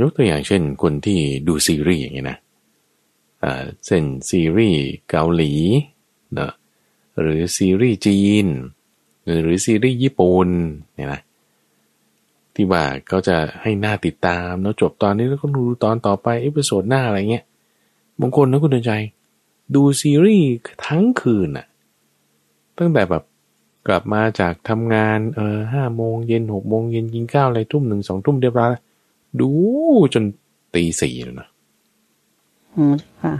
[0.00, 2.38] ยกตัวอย่างเช่น คนที่ดูซีรีส์อย่างเงี้ยนะ
[3.84, 5.52] เช่นซีรีส์เกาหลี
[6.34, 6.52] เนะ
[7.20, 8.46] หรือซีรีส์จีน
[9.42, 10.48] หรือซีรีส์ญี่ปุ่น
[10.94, 11.20] เนี่ยนะ
[12.54, 17.44] ที่ว่าเขาจะให้หน้าติดตามแล้วจบตอนนี้แล้วก็ดูตอนต่อไป episode หน้าอะไรเงี้ย
[18.20, 18.92] บางคนนะคุณเตือนใจ
[19.74, 20.48] ดูซีรีส์
[20.86, 21.66] ทั้งคืนน่ะ
[22.78, 23.24] ตั้งแต่แบบ
[23.86, 28.70] กลับมาจากทำงานเออห้าโมงเย็นหกโมงเย็นกินข้าวอะไรทุ่มหนึ่งสองทุ่มเรียบร้อย
[29.40, 29.50] ดู
[30.14, 30.24] จน
[30.74, 31.48] ตีสี่แล้วนะ
[32.76, 33.34] อืมเจ้าค่ะ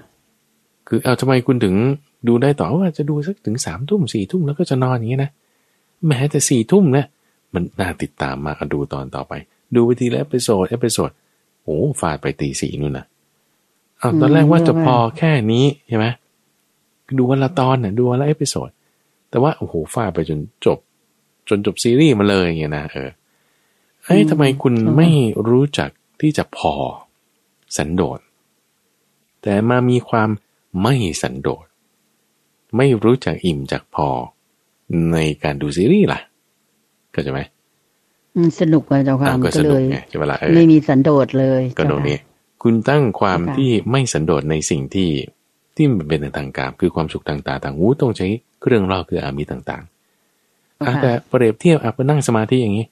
[0.88, 1.74] คือเอาทำไมคุณถึง
[2.28, 5.30] ดูได้ต่อว่าจะดูสักถึงสามทุ่มสี่ทุ่มแล้วก็จะนอนอย่างเงี้ยนะ
[6.06, 7.04] แม้แต่สี่ทุ่มนะ
[7.54, 9.32] มันน่าติดตามมากอะดูตอนต่อไป
[9.74, 11.10] ดูไปทีละ episode episode
[11.62, 13.06] โอ้ฟาดไปตีสี่นู่นนะ
[14.00, 16.06] อ้าวตอนแรกว่าจะพอแค่นี้ใช่ไหม
[17.18, 18.68] ดูวันละตอนน่ะดูวันละ episode
[19.30, 20.78] แต่ว่าโอ้โหฟาดไปจนจบ
[21.48, 23.10] จนจบซีรีส์มาเลยอย่างเงี้ยนะเออ
[24.04, 25.08] เฮ้ยทำไมคุณไม่
[25.48, 26.72] รู้จักที่จะพอ
[27.76, 28.18] สันโดษ
[29.46, 30.28] แต่มามีความ
[30.82, 31.64] ไม่สันโดษ
[32.76, 34.08] ไม่รู้จักอิ่มจากพอ
[35.12, 36.20] ในการดูซีรีส์ล่ะ
[37.14, 37.40] ก็จะไหม
[38.34, 42.18] อืมสนุกอะเจ้าค่ะอ่าก็ก็สเลนุกยไงใช่ไหมล่ะเออไม่มีสันโดษเลยก็ตรงนี้
[42.62, 45.10] คุณตั้งความที่ไม่สันโดษในสิ่งที่
[45.76, 48.26] ที่มันเป็นทางการคือความสุขทางตาต่างหูต้องใช้
[48.60, 52.86] เครื่องล่อคืออามิตต่างๆเจ้าอะค่ะแต่เปรียบเทียบอะไปนั่งสมาธิอย่างนี้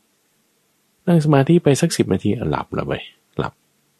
[1.09, 3.24] นั่งสมาธิไปสักสิบนาทีอะหลับแล้วไปหลับ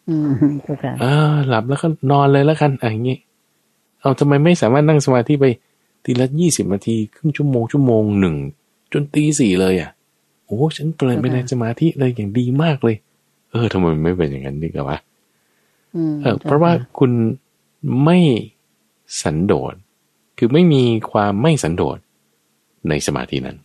[0.09, 0.31] อืม
[0.65, 1.15] เจ้าค่ะอ่า
[1.49, 3.19] หลับแล้วก็นอนเลยแล้วกันอะอย่างนี้
[4.01, 5.47] เอาทำไมไม่สามารถนั่งสมาธิไป
[6.05, 8.37] ทีละยี่สิบนาทีครึ่งชั่วโมงชั่วโมงหนึ่ง
[8.93, 9.91] จนตีสี่เลยอะ
[10.47, 12.97] โอ้ฉันเปลี่ยนไปในสมาธิเลยอย่างดีมากเลย
[13.51, 14.99] เออทำไมมันไม่เป็นอย่างนั้นดีกว่า
[15.95, 17.11] อืมเออเพราะว่าคุณ
[18.05, 18.19] ไม่
[19.23, 19.75] สันโดษ
[20.39, 21.99] คือไม่มีความไม่สันโดษ
[22.89, 23.57] ในสมาธินั้น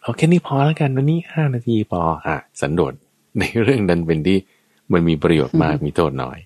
[0.00, 2.92] เอาแค่นี้พอแล้วกันวันนี้ห้านาทีพออะสันโดษ
[3.38, 4.38] ในเรื่องนั้นเป็นที่
[4.92, 6.38] มันมีประโยชน์มากมีโทษน้อย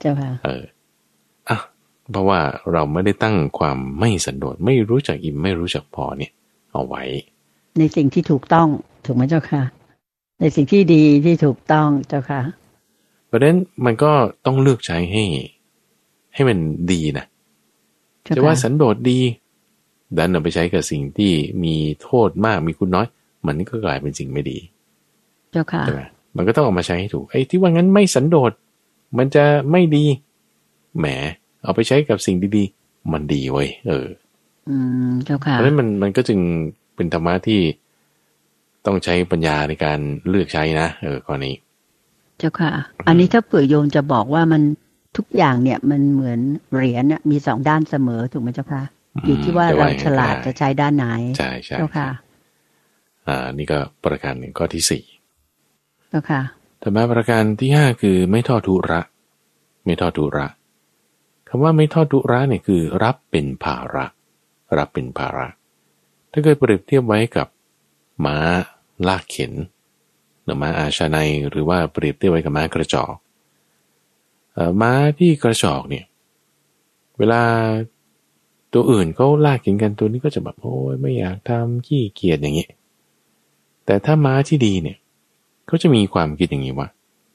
[0.00, 0.64] เจ้าค่ะ เออ
[1.48, 1.58] อะ
[2.10, 2.40] เพราะว่า
[2.72, 6.32] เราไม่ได้ตั้งความไม่สันโดษไม่รู้จักอิ่มไม่รู้จักพอเนี่ย
[6.72, 7.02] เอาไว้
[7.78, 8.68] ในสิ่งที่ถูกต้อง
[9.04, 9.62] ถูกไหมเจ้าค่ะ
[10.40, 12.40] ในสิ่งที่ดีที่ถูกต้องเจ้าค่ะ
[13.26, 14.12] เพราะฉะนั้นมันก็
[14.46, 15.24] ต้องเลือกใช้ให้
[16.34, 16.58] ให้มัน
[16.92, 17.26] ดีนะ
[18.22, 19.18] เจ้าจะว่าค่ะสันโดษดี
[20.16, 21.32] ดันเอาไปใช้กับสิ่งที่
[21.64, 23.06] มีโทษมากมีคุณน้อย
[23.46, 24.58] มันก็กลายเป็นสิ่งไม่ดี
[25.52, 26.02] เจ้าค่ะใช่ไหม
[26.36, 28.52] มันก็ต้องเอามาใช้ให้ถูกไอ้ที่ว่างั้นไม่สันโดษ
[29.18, 30.04] มันจะไม่ดี
[30.98, 31.06] แหม
[31.62, 34.06] เอาไปใช้กับสิ่งดีๆ มันดีเว้ยเออ
[34.68, 34.76] อื
[35.08, 36.40] มเจ้าค่ะเพราะฉะนั้นมันมันก็จึง
[36.96, 37.60] เป็นธรรมะที่
[38.86, 41.54] ต้องใช้ปัญญาในการเลือกใช้นะเออข้อนี้
[42.38, 42.70] เจ้าค่ะ
[43.08, 44.62] อันนี้ถ้าเผื่อโยมจะบอกว่ามัน
[45.16, 46.40] ทุกอย่างเนี่ยมันเหมือน
[46.72, 48.82] เหรียญน่ะมีสองด้านเสมอถูกไหมเจ้าค่ะ
[49.26, 51.06] อยู่ที่ว่าจะเราอย่งนั้นฉลาดก็ไจะใช้ด้านไหน
[51.38, 52.08] ใช่ใช่เจ้าค่ะ
[53.28, 55.02] อ่า นี่ก็ประการหนึ่งข้อที่สี่
[56.08, 56.40] เจ้าค่ะ
[56.82, 59.00] ธรรมะประการที่ห้าคือไม่ทอดทุระ
[59.84, 60.46] ไม่ทอดทุระ
[61.48, 64.04] คำว่าไม่ทอดทุระเนี่ยคือ รับเป็นภาระ
[64.78, 65.46] รับเป็นภาระ
[66.32, 67.48] ถ้าเกิดเปรียบเทียบไว้กับ
[68.24, 68.36] ม้า
[69.08, 69.52] ลากเข็น
[70.44, 71.16] หรือม้าอาชาใน
[71.50, 73.14] หรือว่าเปรียบเทียบไว้กับม้ากระจอก
[74.82, 76.04] ม้าที่กระจอกเนี่ย
[77.18, 77.42] เวลา
[78.72, 82.70] ตัวอื่นเขาลากเข็นกันตัวนี้ก็จะแบบโอ้ยไม่อยากทำขี้เกียจอย่างเงี้ย
[83.86, 84.98] แต่ถ้าม้าที่ดีเนี่ย
[85.66, 86.88] เขาจะมีความคิดอย่างนี้ว่า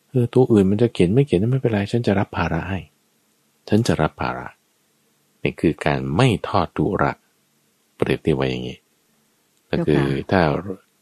[0.09, 2.79] เออตัวอื่นมันจะเขียนไม่เขียนนั่นไม่เป็นไรฉันจะรับภาระให้
[3.69, 4.47] ฉันจะรับภาระ
[5.43, 7.11] นี่คือการไม่ทอดทุระ
[7.95, 8.77] เปรียบเทียบไว้อย่างนี้
[9.69, 10.41] ก็คือถ้า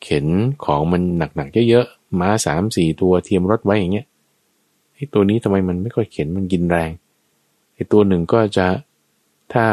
[0.03, 0.25] เข็น
[0.65, 1.01] ของมัน
[1.35, 4.07] หนักๆเยอะๆม้าสามสี่ตัวเทียมรถไว้อย่างเงี้ย
[4.95, 6.91] ไอ้ตัวนี้ทำไมมันไม่ค่อยเข็นมันกินแรง
[7.73, 8.67] ไอ้ตัวหนึ่งก็จะ
[9.53, 9.65] ถ้า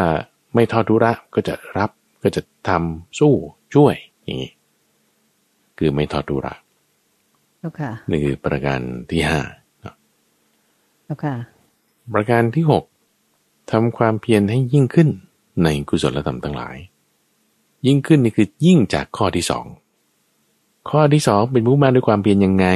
[0.54, 1.90] ไม่ทอดทุระก็จะรับ
[2.22, 3.34] ก็จะทำสู้
[3.74, 3.94] ช่วย
[4.24, 4.52] อย่างนี้
[5.78, 6.65] คือไม่ทอดทุระเจ้าค่ะ
[8.10, 9.40] นี่คือประการที่ห้า
[9.80, 9.94] เนาะ
[11.04, 11.34] เจ้าค่ะ
[12.14, 12.84] ประการที่หก
[13.70, 15.08] ทำความเพียรให้ยิ่งขึ้น
[15.62, 16.76] ในกุศลธรรมทั้งหลาย
[17.86, 19.66] ยิ่งขึ้นนี่คือยิ่งจากข้อที่สอง
[20.90, 22.66] ข้อที่สองเป็นผู้มาด้วยความเพียรยังไง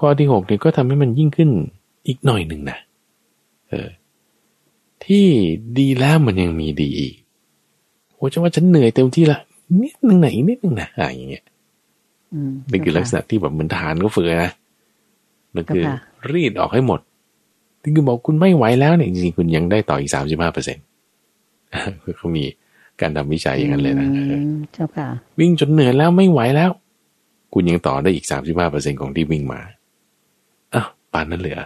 [0.00, 1.50] ข้อที่หกเนี่ยก็ทำให้มันยิ่งขึ้น
[2.06, 2.78] อีกหน่อยหนึ่งนะ
[3.70, 3.88] เออ
[5.04, 5.26] ที่
[5.78, 7.14] ดีแล้วมันยังมีดีอีก
[8.14, 9.38] โอ้จะว่าฉันเหนื่อยเต็มที่ละ
[9.82, 11.49] นิดนึงไหนะอีกนิดนึงนะอ่าอย่างเงี้ยอืม
[12.70, 14.52] นี่คือลักษณะที่แบบเหมือนทหารก็ฝึกนะ
[15.54, 15.96] นั่นคือเจ้าค่ะ
[16.32, 17.00] รีดออกให้หมด
[17.82, 20.84] ที่คือบอกคุณไม่ไหวแล้วเนี่ยจริงๆคุณยังได้ต่ออีกสามสิบห้าเปอร์เซ็นต์
[22.16, 22.44] เขามี
[23.00, 25.08] การทำวิจัยอย่างนั้นเลยนะอืมเจ้าค่ะ
[25.38, 26.70] วิ่งจนเหนื่อยแล้วไม่ไหวแล้ว
[27.52, 29.60] คุณยังต่อได้อีกสามสิบห้าเปอร์เซ็นของที่วิ่งมา
[30.74, 31.58] อ้าวปานนั้นเหลือ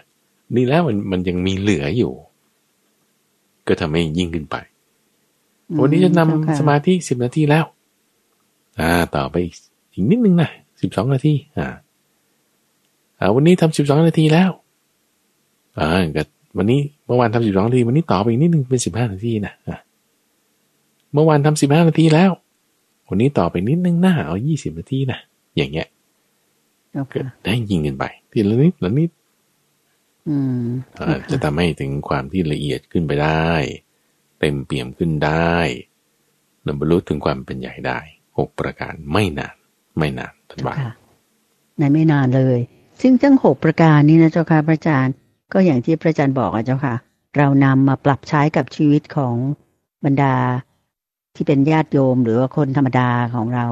[0.55, 2.12] นี่แล้วมันมันยังมีเหลืออยู่
[3.67, 4.57] ก็ทำให้ยิ่งขึ้นไป
[5.81, 7.65] วันนี้จะนำเจ้าค่ะสมาธิสิบนาทีแล้ว
[8.81, 9.37] อ่า ต่อไป
[9.95, 10.51] อีกอีกนิดนึงนะ
[10.82, 11.66] สิบสองนาทีอ่า
[13.18, 14.51] อ่าวันนี้ทำสิบสองนาทีแล้ว
[15.78, 16.22] อ่าก็
[16.59, 19.78] วันนี้เมื่อวานทำสิบสองนาที วันนี้ต่อไปอีกนิดนึงเป็นสิบห้านาทีนะอะ
[21.12, 22.30] เมื่อวานทำสิบห้านาทีแล้ว
[23.09, 25.18] วันนี้ต่อไปนิดนึงนะเอายี่สิบนาทีนะ
[25.57, 25.88] อย่างเงี้ย
[26.90, 29.11] เจ้าก็ค่ะได้ยิงกันไปทีละนิดละนิด
[30.28, 30.66] อืม
[31.01, 33.51] อ่าจะทำให้ถึงความที่ละเอียดขึ้นไปได้
[34.40, 35.57] เต็มเปี่ยมขึ้นได้
[36.66, 37.99] นำบรรลุถึงความเป็นใหญ่ได้
[38.38, 39.57] หกประการไม่นาน
[39.99, 40.88] ไม่นานท่านเจ้าว่าค่ะ
[41.78, 42.59] ในไม่นานเลย
[43.01, 45.14] ซึ่งทั้งหกประการนี้นะเจ้าค่ะพระอาจารย์
[45.53, 46.95] ก็อย่างที่พระอาจารย์บอกอะเจ้าค่ะ
[47.36, 49.34] เรานำมาปรับใช้กับชีวิตของ
[50.05, 50.34] บรรดา
[51.34, 53.66] ที่เป็นญาติโยมหรือว่าคนธรรมดาของเรา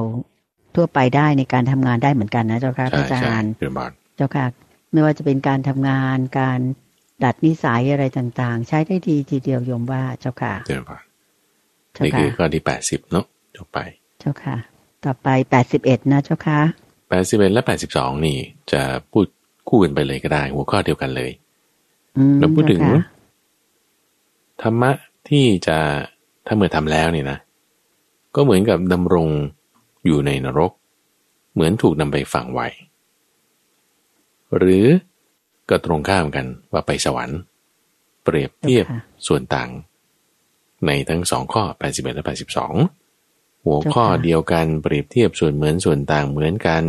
[0.75, 4.45] ทั่วไปได้ในการทำงานได้เหมือนกันนะเจ้าค่ะพใช่ระอาใช่จารย์เดือนบานเจ้าค่ะ
[4.91, 6.59] ไม่ว่าจะเป็นการทำงานการ
[7.23, 10.95] ดัดนิสัยอะไรต่างๆ ใช้ได้ดีทีเดียวโยมว่าเจ้าค่ะเจริญพร
[11.95, 13.79] เจ้านี่ค่ะคือข้อที่แปดสิบเนาะจบไป
[14.19, 14.55] เจ้าค่ะ
[15.05, 16.59] ต่อไปแปดสิบเอ็ดนะเจ้าค่ะ
[17.09, 18.37] แปดสิบเอ็ดและแปดสิบสองนี่
[18.71, 18.81] จะ
[19.11, 19.25] พูด
[19.69, 21.31] คู่กันไปเลยก็ได้ หัวข้อเดียวกันเลย
[22.17, 23.03] อืมเราพูดถึงเจ้าค่ะ
[24.61, 24.91] ธรรมะ
[25.29, 25.77] ที่จะ
[26.47, 27.37] ถ้าเมื่อทำแล้วเนี่ยนะ
[28.35, 29.29] ก็เหมือนกับดำรง
[30.05, 30.71] อยู่ในนรก
[31.53, 32.67] เหมือนถูกนำไปฝังไว้
[34.57, 34.85] หรือ
[35.69, 37.39] ก็ตรงข้ามกันว่าไปสวรรค์
[38.23, 39.69] เปรียบเทียบเจ้าค่ะส่วนต่าง
[40.85, 43.02] ในทั้งสองข้อ 81 และ 82
[43.65, 46.83] หัวข้อเจ้าค่ะเดียวกันเปรียบเทียบส่วนเหมือนส่วนต่างเหมือนกัน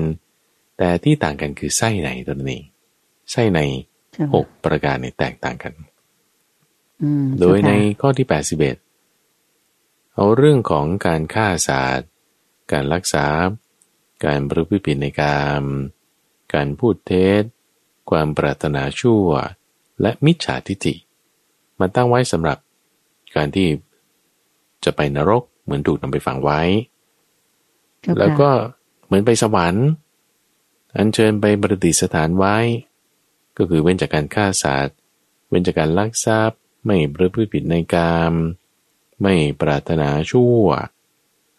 [0.79, 2.63] แต่ที่ต่างกันคือไส้ในตัวนี้
[3.31, 3.61] ไส้ใน
[4.13, 5.73] เจ้าหค่ะกประการในแตกต่างกัน
[7.03, 12.11] อืมโดยในเจ้าค่ะข้อที่81เอาเรื่องของการฆ่าสัตว์
[12.73, 13.27] การรักษา
[14.25, 15.65] การประพฤติผิดในกาม
[16.55, 17.43] การพูดเท็จ
[18.11, 19.27] ความปรารถนาชั่ว
[20.01, 20.95] และมิจฉาทิฏฐิ
[21.79, 22.59] มาตั้งไว้สำหรับ
[23.37, 23.69] การที่
[24.85, 26.61] จะไปนรก เหมือนถูกนำไปฝังไว้
[28.03, 28.51] เจ้าค่ะแล้วก็
[29.07, 29.87] เหมือนไปสวรรค์
[30.97, 32.57] อัญเชิญไปประดิษฐานไว้
[33.57, 34.97] ก็คือเว้นจากการฆ่าสัตว์
[35.49, 38.33] เว้นจากการลักทรัพย์ ไม่ประพฤติผิดในกาม
[39.23, 40.65] ไม่ปรารถนาชั่ว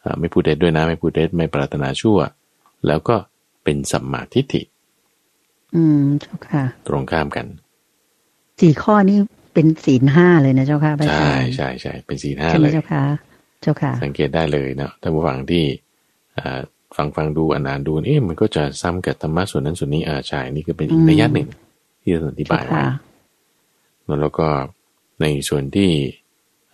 [0.04, 2.20] อ่าไม่พูดเท็จด้วยนะ ไม่พูดเท็จไม่ปรารถนาชั่ว
[2.88, 3.16] แล้วก็
[3.64, 4.62] เป็นสัมมาทิฏฐิ
[5.76, 7.48] อืมเจ้าค่ะ ตรงข้ามกัน
[8.60, 9.18] สี่ข้อนี้
[9.54, 13.25] เป็นศีลห้าเลยนะเจ้าค่ะพระอาใช่จารย์ใช่ใช่เป็นสีห้าใช่ไหมเลยเจ้าค่ะเจ้าค่ะ
[14.04, 15.64] สังเกตได้เลยเนาะท่านผู้ฟังที่
[16.38, 16.60] อ่า
[16.98, 21.48] ฟังฟังดูอ่านอ่านดูเอ๊ะมันก็จะซ้ำกับธรรมะส่วนนั้นส่วนนี้อ่าใช่นี่ก็เป็นอีกอืมนัยยะหนึ่ง
[22.02, 22.88] ที่จะอธิเจ้าบายไว้ค่ะ
[24.22, 24.48] แล้วก็
[25.22, 25.92] ในส่วนที่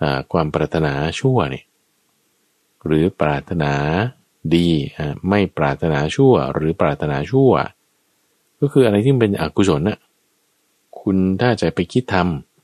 [0.01, 1.65] อ่าความปรารถนาชั่วเนี่ย
[2.85, 3.73] หรือปรารถนา
[4.55, 7.51] ดีอ่าไม่ปรารถนาชั่ว หรือปรารถนาชั่ว
[8.59, 9.99] ก็คืออะไรที่มันเป็นอกุศลน่ะ
[10.99, 12.15] คุณถ้าจะไปคิดท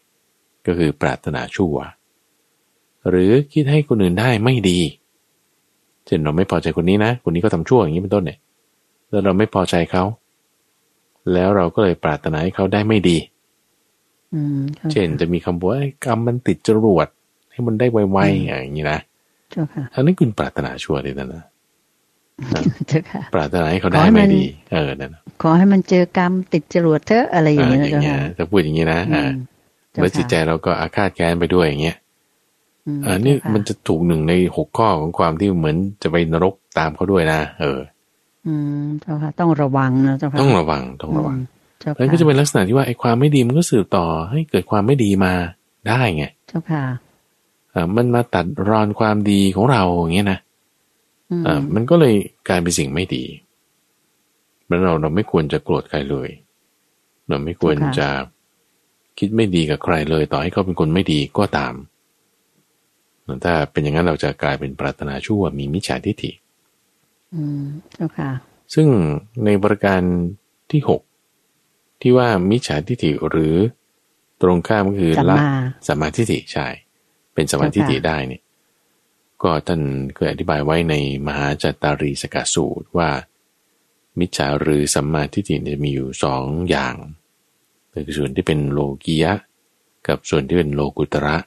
[0.09, 1.75] ำก็คือปรารถนาชั่ว
[3.10, 4.80] หรือคิดให้คนอื่นได้ไม่ดี
[6.05, 8.38] เช่นเราไม่พอใจคนนี้นะ คนนี้ก็ทำชั่วอย่างนี้เป็นต้นเนี่ย
[9.10, 10.03] แล้วเราไม่พอใจเขา
[11.34, 13.18] แล้วเราก็เลยปรารถนาให้เขาได้ไม่ดี
[14.34, 17.08] อืมจ้าค่ะเช่นจะมีคำบอกว่าไอ้กรรมมันติดจรวด
[17.51, 18.99] ให้มันได้ไวๆอย่างนี้นะ
[19.51, 21.43] เจ้าค่ะอันนี้คุณปรารถนาชั่วเลยนะนะ
[22.88, 24.43] เจ้าค่ะปรารถนาให้เขาได้ขอให้มัไม่นดี
[24.74, 29.32] เออนั่นน่ะขอให้มันเจอกรรมติดจรวดเถอะอะไรอย่างเออนี้อนะย่างเจ้าเงี้ยค่ะถ้าพูดอย่างนี้นะอือ่าม
[29.93, 32.07] เจ้าแล้วจิตใจค่ะเราก็อาฆาตแค้นไปด้วยอย่างเงี้ยม
[33.05, 37.79] อ่านี่เจ้าค่ะมันจะถูกหนึ่งในหกข้อของความที่เหมือนจะไปนรกตามเขาด้วยนะ เออ
[38.47, 41.39] อืมเจ้าค่ะ ต้องระวังนะเจ้าค่ะต้องระวังต้องระวังม
[41.79, 45.33] เจ้าแล้วค่ะก็จะเป็นลักษณะที่ว่าไอ้ความไม่ดีมันก็สืบต่อให้เกิดความไม่ดีมา
[45.88, 46.83] ได้ไง เจ้าค่ะ
[47.73, 50.39] อ่ามันมาตัดรอนความดีของเราอย่างเงี้ยนะ
[51.31, 52.15] อืมอ่ามันก็เลย
[52.47, 53.23] กลายเป็นสิ่งไม่ดี
[54.67, 56.29] แล้วเราเราไม่ควรจะโกรธใครเลย
[57.27, 58.07] เราไม่ควรจะ
[59.19, 61.73] คิดไม่ดีกับใครเลย ต่อให้เขาเป็นคนไม่ดีก็ตาม
[63.43, 66.32] ถ้าเป็นอย่างนั้นเราจะกลายเป็นปรารถนาชั่วมีมิจฉาทิฏฐิ
[67.34, 67.63] อืม
[67.93, 68.32] เจ้าค่ะ
[68.73, 68.88] ซึ่ง
[69.45, 70.01] ในประการ
[70.71, 71.01] ที่หก
[72.01, 73.55] ที่ว่ามิจฉาทิฏฐิหรือ
[74.41, 75.51] ตรงข้ามก็คือสัมละมา
[75.88, 76.67] สัมมาทิฏฐิใช่
[77.34, 78.41] เป็นสัมมาทิฏฐิได้เนี่ย
[79.43, 79.82] ก็ท่าน
[80.15, 80.95] เคยอธิบายไว้ใน
[81.28, 83.09] มหาจัตตารีสกสูตรว่า
[84.19, 86.95] มิจฉาหรือสัมมาทิฏฐิเนี่ยจะมีอยู่สองอย่าง
[87.91, 89.34] คือส่วนที่เป็นโลกียะ
[90.07, 91.38] กับส่วนที่เป็นโลกุตระ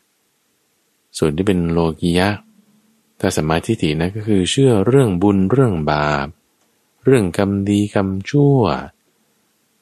[1.18, 2.28] ส่วนที่เป็นโลกียะ
[3.20, 6.26] ถ้าสัมมาทิฏฐินะก็คือเชื่อเรื่องบุญเรื่องบาป
[7.04, 8.60] เรื่องกรรมดีกรรมชั่ว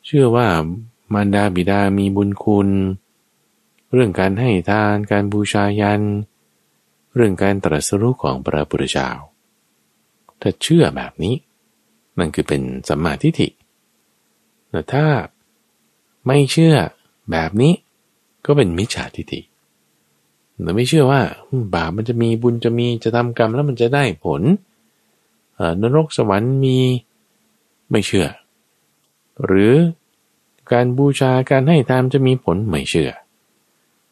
[0.07, 0.49] เชื่อว่า
[1.13, 2.69] มารดาบิดามีบุญคุณ
[3.93, 6.03] เรื่องการให้ทานการบูชายัน
[7.15, 9.09] เรื่องการตรัสรู้ของพระพุทธเจ้า
[10.41, 11.35] ถ้าเชื่อแบบนี้
[12.19, 13.49] นั่นคือเป็นสัมมาทิฏฐิ
[14.71, 15.07] แต่ถ้า
[16.27, 16.75] ไม่เชื่อ
[17.31, 17.73] แบบนี้
[18.47, 19.41] ก็เป็นมิจฉาทิฏฐิ
[20.63, 21.21] แต่ไม่เชื่อว่า
[21.75, 24.43] บาปมันจะมีบุญจะมีจะทำกรรมแล้วมันจะได้ผล
[25.83, 26.79] นรกสวรรค์มี
[27.91, 28.27] ไม่เชื่อ
[29.45, 29.75] หรือ
[30.73, 33.11] การบูชาการให้ทานจะมีผลไม่เชื่อ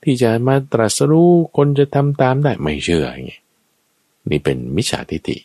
[0.03, 3.41] ที่จะมาตรัสรู้คนจะทำตามได้ไม่เชื่ออย่างนี้
[4.31, 5.37] นี่เป็นมิจฉาทิฏฐิ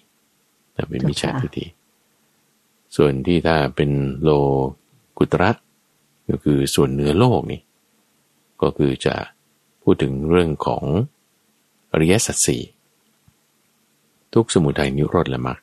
[0.90, 1.66] เป็นมิจฉาทิฏฐิ
[2.96, 3.92] ส่วนที่ถ้าเป็น
[4.24, 4.30] โล
[5.18, 5.52] กุตระ
[6.30, 7.62] ก็คือส่วนเหนือโลกนี่
[8.62, 9.16] ก็คือจะ
[9.84, 10.84] พูดถึงเรื่องของ
[11.92, 12.62] อริยสัจสี่
[14.34, 15.60] ทุกสมุทัยนิโรธและมรรค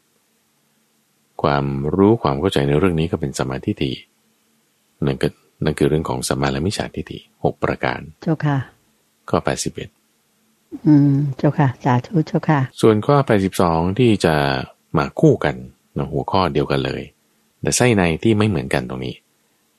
[1.42, 1.64] ความ
[1.94, 3.92] รู้ความเข้าใจในเรื่องนี้ก็เป็นสมมาธิฏฐิ
[5.06, 5.28] นั่นก็
[5.64, 8.56] นั่นคือเรื่องของสมมาและมิจฉาทิฏฐิหกประการ เจ้าค่ะ
[9.30, 9.38] ข้อ
[10.12, 13.16] 81อืม เจ้าค่ะ สาธุเจ้าค่ะ ส่วนข้อ
[13.58, 14.34] 82ที่จะ
[14.96, 15.54] มาคู่กัน
[15.96, 17.02] นะหัวข้อเดียวกันเลย
[17.62, 19.14] แต่ไส้ในที่ไม่เหมือนกันตรงนี้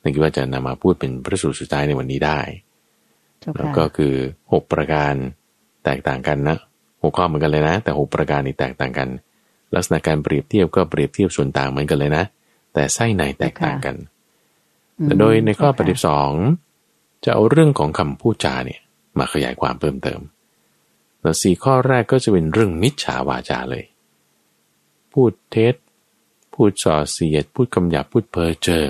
[0.02, 2.69] นึกว่าจะนำมาพูดเป็นพระสูตรสุดท้ายในวันนี้ได้เจ้า
[3.54, 4.14] แล้วค่ะก็คือ
[4.52, 5.14] หกประการ
[5.84, 6.58] แตกต่างกันนะ
[7.00, 9.08] หัวข้อเหมือนกันเลยนะ แต่หกประการนี้แตกต่างกัน
[9.74, 12.24] ลักษณะการเปรียบเทียบก็เปรียบเทียบส่วนต่างเหมือนกันเลยนะ
[12.74, 13.96] แต่ไส้ในแตกต่างกัน
[15.00, 16.32] อืมแต่โดยในข้อปเจ้าฏิค่ะบัติสอง
[17.24, 18.80] จะเอาเรื่องของคำพูดจาเนี่ย
[19.18, 20.20] มาขยายความเพิ่มเติม
[21.20, 23.84] แล้วสี่ข้อแรกก็จะเป็นเรื่องมิจฉาวาจาเลย
[25.12, 25.74] พูดเท็จ
[26.54, 28.86] พูดส่อเสียด พูดคำหยาบพูดเพ้อเจ้อ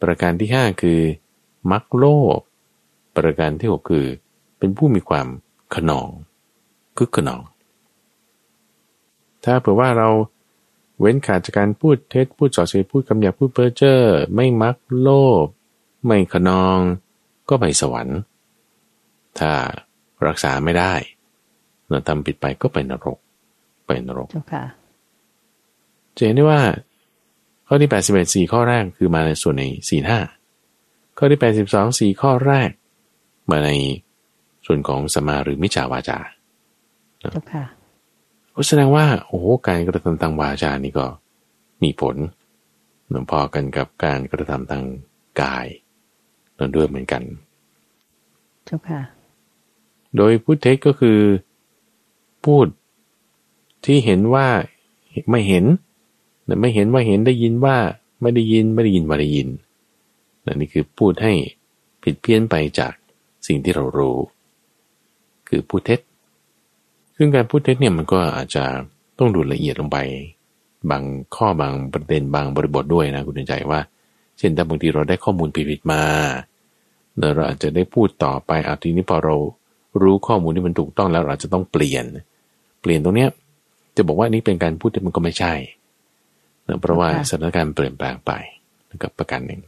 [0.00, 1.00] ประการที่ห้าคือ
[1.70, 2.04] มักโล
[2.38, 2.40] ภ
[3.16, 4.06] ประการที่หกคือ
[4.58, 5.26] เป็นผู้มีความ
[5.74, 6.08] ขนอง
[6.98, 7.42] คึกขนอง
[9.44, 10.08] ถ้าเผื่อว่าเรา
[11.00, 13.98] เว้นขาดจากการพูดเท็จพูดส่อเสียดพูดคำหยาบพูดเพ้อเจ้อ
[14.34, 15.08] ไม่มักโล
[15.44, 15.46] ภ
[16.06, 16.78] ไม่ขนอง
[17.48, 18.18] ก็ไปสวรรค์
[19.38, 19.52] ถ้า
[20.26, 20.94] รักษาไม่ได้
[21.88, 23.18] เราทำผิดไปก็ไปนรก
[23.86, 24.64] ไปนรกเจ้าค่ะ
[26.16, 26.60] จะเห็นได้ว่า
[27.66, 30.20] ข้อที่81สี่ข้อแรกคือมาในส่วนในสี่ห้า
[31.18, 32.70] ข้อที่82สี่ข้อแรก
[33.50, 33.70] มาใน
[34.66, 36.18] ส่วนของสมมาหรือมิจฉาวาจา
[37.18, 37.64] เจ้าค่ะ
[38.54, 41.06] ก็แสดงว่า โอ้โหการกระทำทางวาจานี่ก็
[41.82, 42.16] มีผล
[43.06, 44.84] เหมือนพอกันกับการกระทำทาง
[45.40, 45.66] กาย
[46.58, 47.22] นั่นด้วยเหมือนกัน
[48.64, 49.00] เจ้าค่ะ
[50.16, 51.18] โดยพูดเท็จก็คือ
[52.44, 52.66] พูด
[53.84, 54.46] ที่เห็นว่า
[55.30, 55.64] ไม่เห็น
[56.44, 57.76] แต่ไม่เห็นว่าเห็นได้ยินว่า
[58.22, 59.48] ไม่ได้ยินไม่ได้ยินว่าได้ยิน
[60.44, 61.32] นั่นนี่คือพูดให้
[62.02, 62.92] ผิดเพี้ยนไปจาก
[63.46, 64.18] สิ่งที่เรารู้
[65.48, 66.00] คือพูดเท็จ
[67.16, 68.64] ซึ่งการพูดเท็จเนี่ยมันก็อาจจะ
[69.18, 69.98] ต้องดูละเอียดลงไป
[70.90, 71.02] บาง
[71.36, 73.80] ข้อบางประเด็นบางบริบทด้วยนะคุณใจว่า
[74.38, 76.02] เช่นถ้าบางทีเราได้ข้อมูลผิดๆมา
[77.18, 79.34] แล้วเราอาจจะได้พูดต่อไปเอาทีนี้พอเรา
[80.02, 82.04] รู้ข้อมูลที่มันถูกต้องแล้วเราจะต้องเปลี่ยน
[82.80, 83.30] เปลี่ยนตรงเนี้ย
[83.96, 85.52] จะบอกว่านี่เป็นการพูดที่มันก็ไม่ใช่
[86.64, 88.32] เนื่องเพราะว่าค่ะสถานการณ์เปลี่ยนแปลงไป
[89.02, 89.60] กับประการหนึ่ง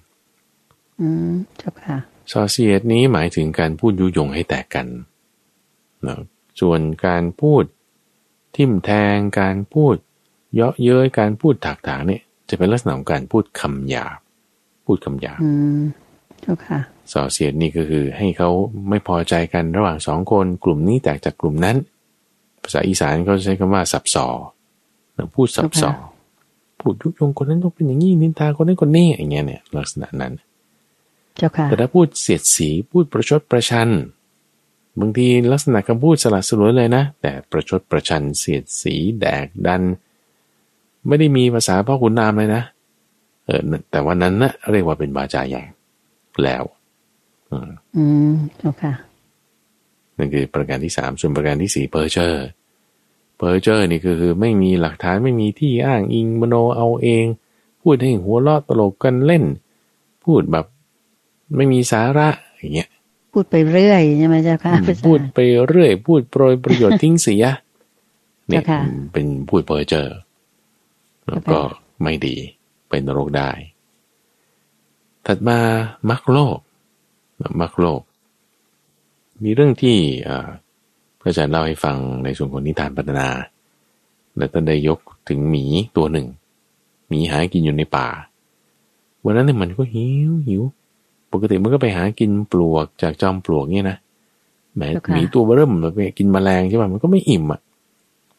[1.01, 1.99] อืมเจ้าค่ะ
[2.33, 4.87] ซอเสียดนี้หมายถึงการพูดยุยงให้แตกกัน
[6.07, 6.19] นะ
[6.61, 7.65] ส่วนการพูด
[8.57, 9.95] ทิมแทงการพูด
[10.55, 14.19] เยาะเย้ยการพูดถากถางเนี่ย จะเป็นลักษณะของการพูดคำหยาบ
[14.87, 15.83] พูดคำหยาบอืม
[16.41, 16.79] เจ้าค่ะ
[17.13, 18.51] ส่อเสียดนี่ก็คือให้เขา
[18.89, 21.77] ไม่พอใจกันระหว่างสองคนกลุ่มนี้แตกจากกลุ่มนั้น
[22.63, 24.27] ภาษาอีสานเขาใช้คำว่าสับสอ
[25.17, 26.13] นะพูดสับสอค่ะ
[26.81, 30.54] พูดยุยงคนนั้นต้องเป็นอย่างนี้นินทาคนนั้นคนนี้อย่างเงี้ยเนี่ยลักษณะนั้นเจ้าค่ะ
[31.69, 33.91] แต่ถ้าพูดเสียดสีพูดประชดประชัน
[35.01, 39.83] บางทีลักษณะคำพูดสละสลวยเลยนะ แต่ประชดประชันเสียดสีแดกดัน
[41.07, 42.63] ไม่ได้มีภาษาพ่อขุนรามเลยนะ
[43.47, 43.61] เออ
[43.91, 45.63] แต่อันนั้นนะเรียกว่าเป็นวาจาหยาบ
[46.45, 46.65] แล้ว
[47.51, 48.93] อืมอืมเจ้าค่ะ
[50.17, 52.45] นั่นคือประการที่สามส่วนประการที่สี่เพอร์เจอร์
[53.37, 57.25] เพอร์เจอร์นี่ก็คือไม่มีหลักฐานไม่มีที่อ้างอิงมโนเอาเอง
[57.83, 59.45] พูดให้หัวเราะตลกกันเล่น
[60.25, 60.67] พูดแบบ
[61.57, 62.29] ไม่มีสาระ
[62.59, 62.89] อย่างเงี้ย
[63.33, 65.39] พูดไปเรื่อยใช่ไหมเจ้าค่ะอืมภาษาพูดไป
[65.69, 67.45] เรื่อย พูดโปรยประโยชน์ทิ้งเสีย
[68.49, 68.81] เนี่ยเจ้าค่ะ
[69.13, 70.17] เป็นพูดเพอเจอร์
[71.29, 71.59] แล้วก็
[72.03, 72.37] ไม่ดี
[72.89, 73.51] เป็นนรกได้
[75.27, 75.59] ถัดมา
[76.11, 76.59] มักโลก
[77.61, 78.03] มักโลก
[79.43, 79.97] มีเรื่องที่
[80.29, 80.49] อ่า
[81.21, 83.29] พระอาจารย์เล่าให้ฟังในส่วนของนิทานปัตนา
[84.37, 84.99] และท่านได้ยก
[85.29, 85.65] ถึงหมี
[85.97, 86.27] ตัวหนึ่ง
[87.09, 88.09] หมีหากินอยู่ในป่า
[89.25, 90.63] วันนั้นเนี่ยมันก็หิวหิว
[91.35, 93.99] ปกติมันก็ไปหากินปลวกจากจอมปลวกเนี่ยนะ
[94.75, 97.61] แหมเจ้าค่ะหมีตัวเบิ่มมันไปกินแมลงใช่ป่ะมันก็ไม่อิ่มอะ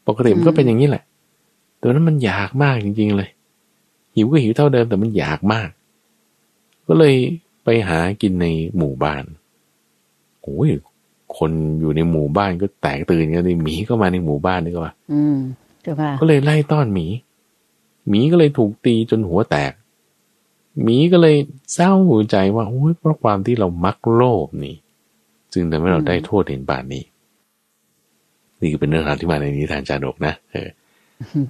[0.08, 1.04] ปกติมันก็เป็นอย่างนี้แหละ
[1.78, 3.30] แต่วันนั้นมันอยากมากจริง ๆ เลย
[4.16, 5.70] หิวก็หิวเท่าเดิมแต่มันอยากมาก
[6.88, 7.16] ก็เลย
[7.64, 9.24] ไปหากินในหมู่บ้าน
[10.42, 10.70] โอ้ย
[11.38, 15.38] คนอยู่ในหมู่บ้านก็แตกตื่นกันเลยหมีก็มาในหมู่บ้านนี่ก็ว่าอืม
[15.82, 17.08] เจ้าค่ะก็เลยไล่ต้อนหมี
[18.08, 19.72] หมีก็เลยถูกตีจนหัวแตก
[20.84, 21.36] หมีก็เลย
[21.74, 21.94] เศร้า
[22.32, 24.76] ใจว่าโอ้ยเพราะความที่เรามักโลภนี่
[25.54, 27.04] จึงทำให้เราได้โทษเห็นป่านนี้
[28.60, 30.70] นี่คือเป็นเรื่องราวที่มาในนิทานจาดกนะเออ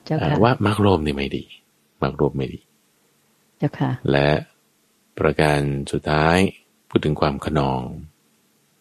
[0.06, 1.44] เจ้าเอ่อค่ะว่ามักโลภนี่ไม่ดี
[2.04, 2.60] มักโลภไม่ดี
[3.58, 4.30] เจ้าค่ะ และ
[5.20, 5.60] ประการ
[5.92, 6.38] สุดท้าย
[6.90, 7.82] พูดถึงความขนอง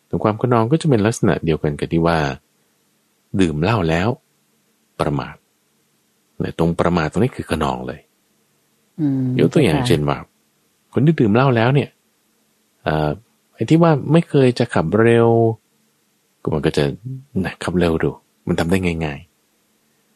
[0.09, 2.19] ถึงความขนองก็จะเป็นลักษณะเดียวกันกับที่ว่า
[3.41, 4.09] ดื่มเหล้าแล้ว
[5.01, 5.37] ประมาท
[6.39, 8.01] เนี่ยตรงประมาทตรงนี้คือขนองเลย
[9.01, 10.19] อืมยกตัวอย่างจ้ค่ะเช่นว่า
[10.95, 11.89] คนที่ดื่มเหล้าแล้วเนี่ย
[12.83, 13.11] เอ่อ
[13.55, 15.29] ไอ้ที่ว่าไม่เคยจะขับเร็ว
[16.43, 16.85] ก็มันก็จะ
[17.45, 18.11] นะขับเร็วดู
[18.47, 19.21] มันทำได้ง่าย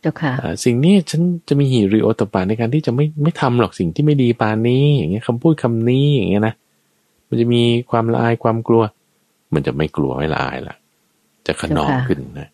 [0.03, 6.55] เจ้าค่ะๆอ่าสิ่งนี้ฉันจะมีหิริโอตปาในการที่จะไม่ไม่ทำหรอกสิ่งที่ไม่ดีปานนี้ อย่างเงี้ยคำพูดคำนี้อย่างเงี้ยนะ
[7.29, 8.83] มันจะมีความละอายความกลัว
[9.55, 10.77] มันจะไม่กลัวไม่ละอายละ
[11.47, 12.49] จะขนองเจ้าค่ะขึ้นนะ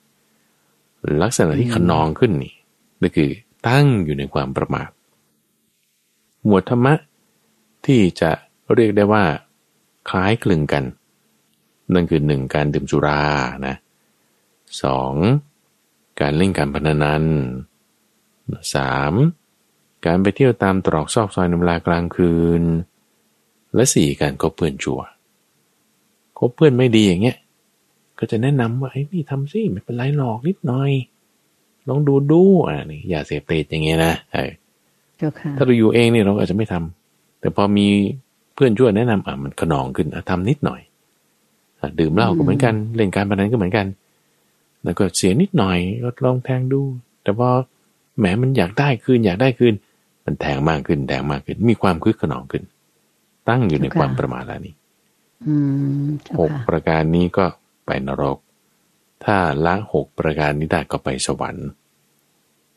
[1.23, 2.55] ลักษณะที่ขนองขึ้นนี่
[3.01, 3.31] นั่นคือ
[3.69, 4.89] ตั้งอยู่ในความประมาท
[6.47, 6.95] หมวดธรรมะ
[7.87, 8.31] ที่จะ
[8.75, 9.25] เรียกได้ว่า
[10.11, 10.85] คล้ายคลึงกัน
[11.95, 13.23] นั่นคือหนึ่งการดื่มสุรา
[13.67, 13.75] นะ
[14.83, 15.15] สอง
[16.21, 17.25] การเล่นการพนัน
[18.75, 19.13] สาม
[20.07, 22.63] การไปเที่ยวตามตรอกซอกซอยในเวลากลางคืน
[23.75, 25.01] และสี่การคบเพื่อนจัว
[26.39, 27.39] คบเพื่อนไม่ดีอย่างเงี้ย
[28.19, 30.91] ก็จะแนะนำว่าไอ้นี่ทำสิไม่เป็นไรหรอกนิดหน่อย
[31.89, 34.43] ลองดูดูอะนี่อย่าเสพติดอย่างเงี้ยนะไอ้
[35.57, 37.04] ถ้าเราอยู่เองเนี่ยเราอาจจะไม่ทำ
[37.45, 37.89] แต่พอมี
[38.55, 40.81] เพื่อนช่วยแนะนำอะมันขนองขึ้นทำนิดหน่อย
[42.01, 43.87] ดื่มเหล้าก็เหมือนกันเล่นการพนันก็เหมือนกัน
[44.85, 46.81] แล้วก็เสียนิดหน่อยก็ลองแทงดู
[47.23, 47.49] แต่พอ
[48.19, 49.75] แหมมันอยากได้คืนอยากได้คืน
[50.25, 52.65] มันแทงมากขึ้นแทงมากขึ้น มีความคึกขนองขึ้น
[53.49, 54.75] ตั้งอยู่ในความประมาทแล้วนี่
[56.39, 57.45] หกประการนี้ก็
[57.87, 58.39] ไปนรก
[59.25, 59.37] ถ้า
[59.67, 61.69] ละหกประการนี้ได้ก็ไปสวรรค์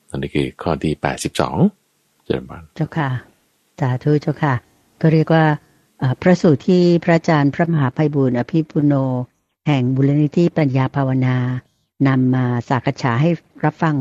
[0.09, 1.57] อันนี้คือข้อที่แปดสิบสอง
[2.25, 3.09] เจริญพรเจ้าค่ะ
[3.79, 4.55] สาธุเจ้าค่ะ
[5.01, 5.45] ก็เรียกว่า
[6.21, 8.93] พระสูตรที่พระอาจารย์พระมหาภัยบุญอภิปุโน
[9.67, 11.35] แห่งบุรณิธิปัญญาภาวนา
[12.07, 13.29] นำมาสักษาให้
[13.63, 13.95] รับฟัง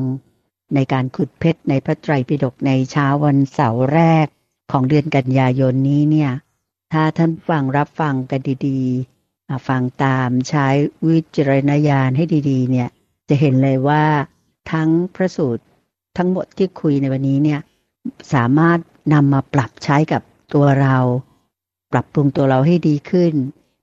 [0.75, 4.27] ในการขุดเพชรในพระไตรปิฎกในเช้าวันเสาร์แรก
[4.73, 6.31] ของเดือนกันยายนนี้เนี่ย
[6.93, 10.67] ถ้าท่านฟังรับฟังกันดีๆ ฟังตามใช้
[11.07, 12.89] วิจารณญาณให้ดีๆ เนี่ย
[13.29, 14.05] จะเห็นเลยว่า
[14.73, 15.63] ทั้งพระสูตร
[16.17, 17.61] ทั้งหมดที่คุยในวันนี้เนี่ย
[18.35, 18.79] สามารถ
[19.13, 20.23] นำมาปรับใช้กับ
[20.55, 20.97] ตัวเรา
[21.93, 23.35] ปรับปรุงตัวเราให้ดีขึ้น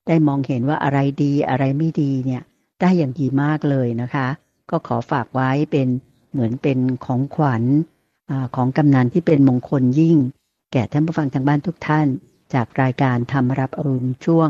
[0.07, 2.43] ได้มองเห็นว่าอะไรดีอะไรไม่ดีเนี่ย
[2.82, 4.28] ได้อย่างดีมากเลยนะคะ
[4.69, 5.88] ก็ขอฝากไว้เป็น
[6.32, 7.63] เหมือนเป็นของขวัญ
[8.30, 10.17] อของกำนันที่เป็นมงคลยิ่ง
[10.74, 12.07] แก่ท่านผู้ฟังทางบ้านทุกท่าน
[12.53, 14.49] จากรายการธรรมรับอรุณช่วง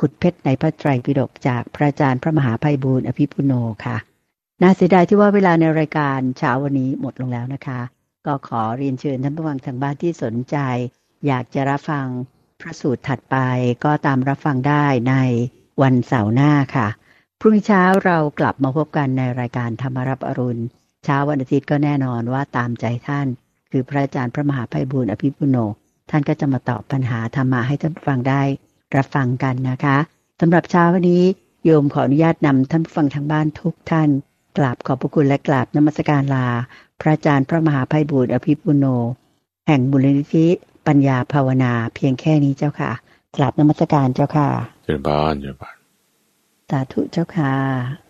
[0.00, 3.52] ขุดเพชรในพระไตรปิฎกจากพระอาจารย์พระมหาภัยบูร์อภิปุโน
[3.84, 3.96] ค่ะ
[4.62, 7.80] น่าเสียดายที่ว่าเวลาในรายการเช้าวันนี้หมดลงแล้วนะคะ
[8.26, 10.56] ก็ขอเรียนเชิญท่านผู้ฟังทางบ้านที่สนใจ
[11.26, 12.06] อยากจะรับฟัง
[12.60, 13.36] พระสูตรถัดไป
[13.84, 15.14] ก็ตามรับฟังได้ใน
[15.82, 16.88] วันเสาร์หน้าค่ะ
[17.40, 20.62] พรุ่งนี้เช้าเรากลับมาพบกันในรายการธรรมรับอรุณ
[21.04, 23.26] เช้าวันอาทิตย์ก็แน่นอนว่าตามใจท่าน
[23.70, 25.56] คือพระอาจารย์พระมหาไพบุญอภิปุโน
[26.10, 28.42] ท่านก็จะมาตอบปัญหาธรรมะให้ท่านฟังได้
[28.96, 29.96] รับฟังกันนะคะ
[30.40, 31.24] สำหรับเช้าวันนี้
[31.64, 34.08] โยมขออนุญาตนำท่านฟังทางบ้านทุกท่าน
[34.56, 36.46] กราบขอบพระคุณและกราบนมัสการลา
[37.00, 38.84] พระอาจารย์พระมหาไพบุญอภิปุโน
[39.66, 40.46] แห่งบุรณิธิ
[40.86, 42.90] ปัญญาภาวนาเพียงแค่นี้เจ้าค่ะ
[43.36, 44.48] กราบนมัสการเจ้าค่ะ
[44.84, 45.74] เจริญพรเจริญพร
[46.70, 48.09] สาธุเจ้าค่ะ